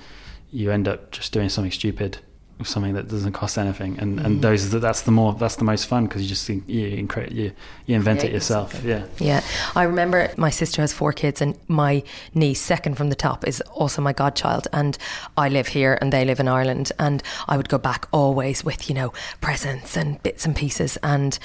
you 0.50 0.72
end 0.72 0.88
up 0.88 1.12
just 1.12 1.32
doing 1.32 1.48
something 1.48 1.70
stupid 1.70 2.18
something 2.64 2.94
that 2.94 3.08
doesn't 3.08 3.32
cost 3.32 3.58
anything. 3.58 3.98
And 3.98 4.20
and 4.20 4.38
mm. 4.38 4.40
those 4.42 4.70
that 4.70 4.80
that's 4.80 5.02
the 5.02 5.10
more 5.10 5.34
that's 5.34 5.56
the 5.56 5.64
most 5.64 5.86
fun 5.86 6.06
because 6.06 6.22
you 6.22 6.28
just 6.28 6.46
think 6.46 6.64
you 6.68 6.90
incre- 6.90 7.32
you 7.32 7.52
you 7.86 7.96
invent 7.96 8.20
it 8.20 8.28
Create 8.28 8.34
yourself. 8.34 8.84
Yeah. 8.84 9.04
Yeah, 9.18 9.42
I 9.74 9.84
remember 9.84 10.30
my 10.36 10.50
sister 10.50 10.82
has 10.82 10.92
four 10.92 11.12
kids, 11.12 11.40
and 11.40 11.58
my 11.68 12.02
niece, 12.34 12.60
second 12.60 12.96
from 12.96 13.08
the 13.08 13.16
top, 13.16 13.46
is 13.46 13.60
also 13.72 14.02
my 14.02 14.12
godchild. 14.12 14.68
And 14.72 14.98
I 15.36 15.48
live 15.48 15.68
here, 15.68 15.98
and 16.00 16.12
they 16.12 16.24
live 16.24 16.40
in 16.40 16.48
Ireland. 16.48 16.92
And 16.98 17.22
I 17.48 17.56
would 17.56 17.68
go 17.68 17.78
back 17.78 18.06
always 18.12 18.64
with, 18.64 18.88
you 18.88 18.94
know, 18.94 19.12
presents 19.40 19.96
and 19.96 20.22
bits 20.22 20.44
and 20.44 20.54
pieces. 20.54 20.98
And 21.02 21.38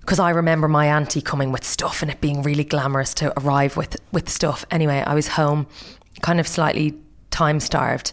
because 0.00 0.18
I 0.18 0.30
remember 0.30 0.68
my 0.68 0.86
auntie 0.86 1.22
coming 1.22 1.52
with 1.52 1.64
stuff 1.64 2.02
and 2.02 2.10
it 2.10 2.20
being 2.20 2.42
really 2.42 2.64
glamorous 2.64 3.14
to 3.14 3.32
arrive 3.40 3.76
with 3.76 3.96
with 4.12 4.28
stuff. 4.28 4.64
Anyway, 4.70 5.02
I 5.06 5.14
was 5.14 5.28
home, 5.28 5.66
kind 6.20 6.40
of 6.40 6.46
slightly 6.46 6.94
time 7.30 7.60
starved, 7.60 8.12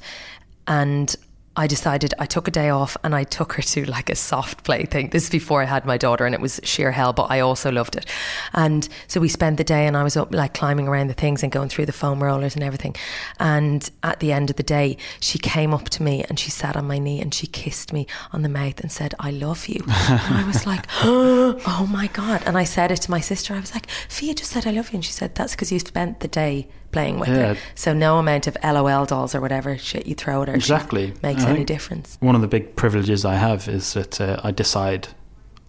and 0.68 1.16
I 1.60 1.68
decided 1.68 2.14
I 2.18 2.26
took 2.26 2.48
a 2.48 2.52
day 2.52 2.70
off 2.70 2.96
and 3.04 3.14
I 3.14 3.26
took 3.26 3.52
her 3.52 3.62
to 3.62 3.84
like 3.84 4.10
a 4.10 4.16
soft 4.16 4.64
play 4.64 4.86
thing. 4.86 5.10
This 5.10 5.26
is 5.26 5.30
before 5.30 5.62
I 5.62 5.66
had 5.66 5.84
my 5.84 5.98
daughter 5.98 6.26
and 6.26 6.34
it 6.34 6.40
was 6.40 6.62
sheer 6.64 6.94
hell, 6.94 7.12
but 7.12 7.24
I 7.30 7.42
also 7.42 7.70
loved 7.70 7.98
it. 7.98 8.06
And 8.54 8.88
so 9.08 9.20
we 9.20 9.28
spent 9.28 9.58
the 9.58 9.66
day 9.66 9.86
and 9.86 9.98
I 9.98 10.04
was 10.04 10.16
up 10.16 10.34
like 10.34 10.54
climbing 10.54 10.88
around 10.88 11.08
the 11.08 11.14
things 11.14 11.44
and 11.44 11.52
going 11.52 11.68
through 11.68 11.88
the 11.88 11.92
foam 11.92 12.24
rollers 12.24 12.56
and 12.56 12.64
everything. 12.64 12.96
And 13.42 13.92
at 14.04 14.22
the 14.22 14.32
end 14.32 14.50
of 14.50 14.56
the 14.56 14.64
day, 14.64 14.96
she 15.20 15.38
came 15.38 15.74
up 15.74 15.90
to 15.90 16.02
me 16.02 16.24
and 16.30 16.40
she 16.40 16.50
sat 16.50 16.78
on 16.78 16.88
my 16.88 16.98
knee 16.98 17.20
and 17.20 17.34
she 17.34 17.46
kissed 17.46 17.92
me 17.92 18.08
on 18.32 18.42
the 18.42 18.48
mouth 18.48 18.80
and 18.80 18.90
said, 18.90 19.14
I 19.20 19.32
love 19.32 19.68
you. 19.68 19.84
and 19.86 20.36
I 20.38 20.46
was 20.48 20.66
like, 20.66 20.86
oh 21.04 21.90
my 21.92 22.08
God. 22.08 22.42
And 22.46 22.58
I 22.58 22.64
said 22.64 22.90
it 22.90 23.02
to 23.02 23.12
my 23.12 23.20
sister. 23.20 23.54
I 23.54 23.60
was 23.60 23.74
like, 23.74 23.90
Fia 24.08 24.34
just 24.34 24.52
said, 24.52 24.66
I 24.66 24.72
love 24.72 24.92
you. 24.92 24.96
And 24.96 25.04
she 25.04 25.12
said, 25.12 25.36
that's 25.36 25.56
because 25.56 25.74
you 25.74 25.80
spent 25.80 26.22
the 26.22 26.30
day 26.30 26.70
playing 26.92 27.20
with 27.20 27.30
Yeah. 27.30 27.54
her. 27.54 27.58
So 27.76 27.94
no 27.94 28.18
amount 28.18 28.48
of 28.48 28.58
LOL 28.64 29.06
dolls 29.06 29.36
or 29.36 29.42
whatever 29.42 29.78
shit 29.78 30.06
you 30.08 30.16
throw 30.16 30.42
at 30.42 30.48
her 30.48 30.56
Exactly. 30.56 31.14
makes 31.22 31.44
I 31.44 31.50
any 31.52 31.64
difference. 31.64 32.18
One 32.20 32.36
of 32.36 32.42
the 32.42 32.48
big 32.48 32.76
privileges 32.76 33.26
I 33.26 33.36
have 33.36 33.68
is 33.68 33.94
that 33.94 34.20
uh, 34.20 34.40
I 34.44 34.52
decide, 34.52 35.08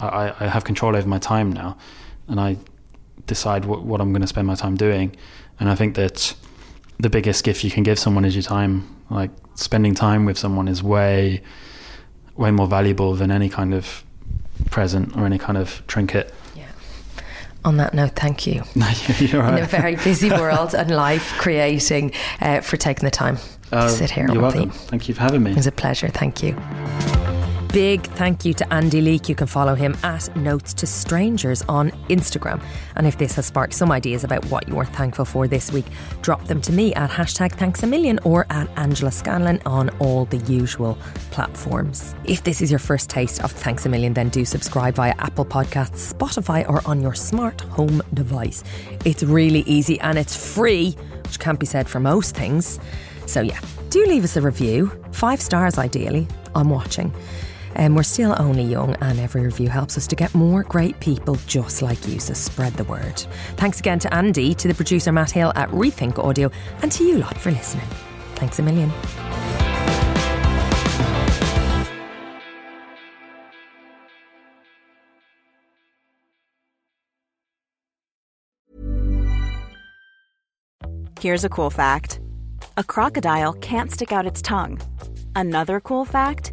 I, 0.01 0.33
I- 0.41 0.49
have 0.49 0.65
control 0.65 0.97
over 0.97 1.07
my 1.09 1.19
time 1.19 1.53
now, 1.53 1.77
and 2.29 2.41
I 2.41 2.57
decide 3.27 3.65
what, 3.65 3.83
what 3.83 4.01
I'm 4.01 4.13
going 4.13 4.23
to 4.23 4.27
spend 4.29 4.47
my 4.47 4.55
time 4.55 4.77
doing. 4.77 5.15
And 5.59 5.69
I 5.69 5.75
think 5.75 5.95
that 5.97 6.35
the 6.99 7.11
biggest 7.11 7.45
gift 7.45 7.65
you 7.65 7.71
can 7.71 7.83
give 7.83 7.99
someone 7.99 8.25
is 8.25 8.35
your 8.35 8.43
time. 8.43 8.97
Like 9.11 9.31
spending 9.57 9.95
time 9.95 10.25
with 10.25 10.39
someone 10.39 10.69
is 10.69 10.83
way, 10.83 11.43
way 12.37 12.51
more 12.51 12.67
valuable 12.67 13.15
than 13.15 13.31
any 13.31 13.49
kind 13.49 13.75
of 13.75 14.05
present 14.71 15.17
or 15.17 15.27
any 15.27 15.39
kind 15.39 15.59
of 15.59 15.83
trinket. 15.87 16.33
On 17.65 17.77
that 17.77 17.93
note, 17.95 18.13
thank 18.17 18.47
you. 18.47 18.63
You're 19.19 19.45
In 19.45 19.59
a 19.59 19.67
very 19.67 19.97
busy 19.97 20.31
world 20.43 20.75
and 20.75 20.91
life 20.91 21.35
creating 21.39 22.13
uh, 22.41 22.61
for 22.63 22.77
taking 22.79 23.05
the 23.05 23.11
time 23.11 23.37
to 23.71 23.77
Uh, 23.77 23.89
sit 23.89 24.11
here 24.11 24.25
You're 24.27 24.37
on 24.37 24.43
welcome. 24.43 24.71
Thank 24.71 25.09
you 25.09 25.15
for 25.15 25.21
having 25.21 25.43
me. 25.43 25.51
It 25.51 25.57
was 25.57 25.67
a 25.67 25.73
pleasure. 25.73 26.09
Thank 26.09 26.43
you. 26.43 26.57
Big 27.73 28.03
thank 28.03 28.45
you 28.45 28.53
to 28.53 28.73
Andy 28.73 29.01
Leek. 29.01 29.29
You 29.29 29.37
can 29.37 29.47
follow 29.47 29.77
him 29.77 29.97
at 30.03 30.35
Notes 30.35 30.75
to 30.75 30.89
Strangers 30.89 31.63
on 31.69 31.93
Instagram. 32.09 32.61
And 32.97 33.07
if 33.07 33.17
this 33.17 33.37
has 33.37 33.47
sparked 33.47 33.75
some 33.75 33.93
ideas 33.93 34.25
about 34.25 34.45
what 34.47 34.67
you 34.67 34.77
are 34.81 34.85
thankful 34.85 35.25
for 35.25 35.47
this 35.47 35.71
week, 35.71 35.85
drop 36.21 36.45
them 36.47 36.61
to 36.63 36.73
me 36.73 36.93
at 36.95 37.11
hashtag 37.11 37.53
thanks 37.53 37.85
a 37.85 37.87
million 37.87 38.19
or 38.25 38.45
at 38.51 38.69
Angela 38.77 39.13
Scanlon 39.13 39.63
on 39.67 39.89
all 40.01 40.25
the 40.25 40.39
usual 40.39 40.99
platforms. 41.31 42.13
If 42.25 42.43
this 42.43 42.61
is 42.61 42.73
your 42.73 42.81
first 42.81 43.09
taste 43.09 43.41
of 43.45 43.53
Thanks 43.53 43.87
a 43.87 43.89
Million, 43.89 44.15
then 44.15 44.31
do 44.31 44.45
subscribe 44.45 44.95
via 44.95 45.15
Apple 45.19 45.45
Podcasts, 45.45 46.13
Spotify, 46.13 46.69
or 46.69 46.83
on 46.87 47.01
your 47.01 47.15
smart 47.15 47.61
home 47.61 48.03
device. 48.15 48.65
It's 49.05 49.23
really 49.23 49.61
easy 49.61 50.01
and 50.01 50.19
it's 50.19 50.55
free, 50.55 50.97
which 51.23 51.39
can't 51.39 51.61
be 51.61 51.67
said 51.67 51.89
for 51.89 52.01
most 52.01 52.35
things. 52.35 52.81
So, 53.27 53.43
yeah, 53.43 53.61
do 53.91 54.05
leave 54.07 54.25
us 54.25 54.37
a 54.37 54.41
review. 54.41 54.91
Five 55.13 55.41
stars, 55.41 55.79
ideally. 55.79 56.27
I'm 56.57 56.69
watching. 56.69 57.15
And 57.75 57.97
we're 57.97 58.03
still 58.03 58.35
only 58.39 58.65
young, 58.65 58.95
and 58.97 59.19
every 59.19 59.43
review 59.43 59.69
helps 59.69 59.97
us 59.97 60.07
to 60.09 60.17
get 60.17 60.35
more 60.35 60.63
great 60.63 60.99
people 61.01 61.37
just 61.47 61.83
like 61.83 62.07
you. 62.07 62.21
So 62.21 62.35
spread 62.35 62.75
the 62.75 62.85
word. 62.85 63.19
Thanks 63.57 63.81
again 63.81 63.99
to 64.01 64.15
Andy, 64.15 64.55
to 64.55 64.69
the 64.69 64.75
producer 64.75 65.13
Matt 65.13 65.31
Hill 65.31 65.53
at 65.57 65.69
Rethink 65.71 66.19
Audio, 66.19 66.51
and 66.83 66.91
to 66.93 67.05
you 67.05 67.19
lot 67.19 67.37
for 67.39 67.51
listening. 67.51 67.87
Thanks 68.35 68.59
a 68.59 68.63
million. 68.63 68.91
Here's 81.21 81.45
a 81.45 81.51
cool 81.51 81.69
fact 81.69 82.19
a 82.79 82.83
crocodile 82.83 83.53
can't 83.53 83.93
stick 83.93 84.11
out 84.11 84.25
its 84.25 84.41
tongue. 84.41 84.81
Another 85.37 85.79
cool 85.79 86.07
fact 86.07 86.53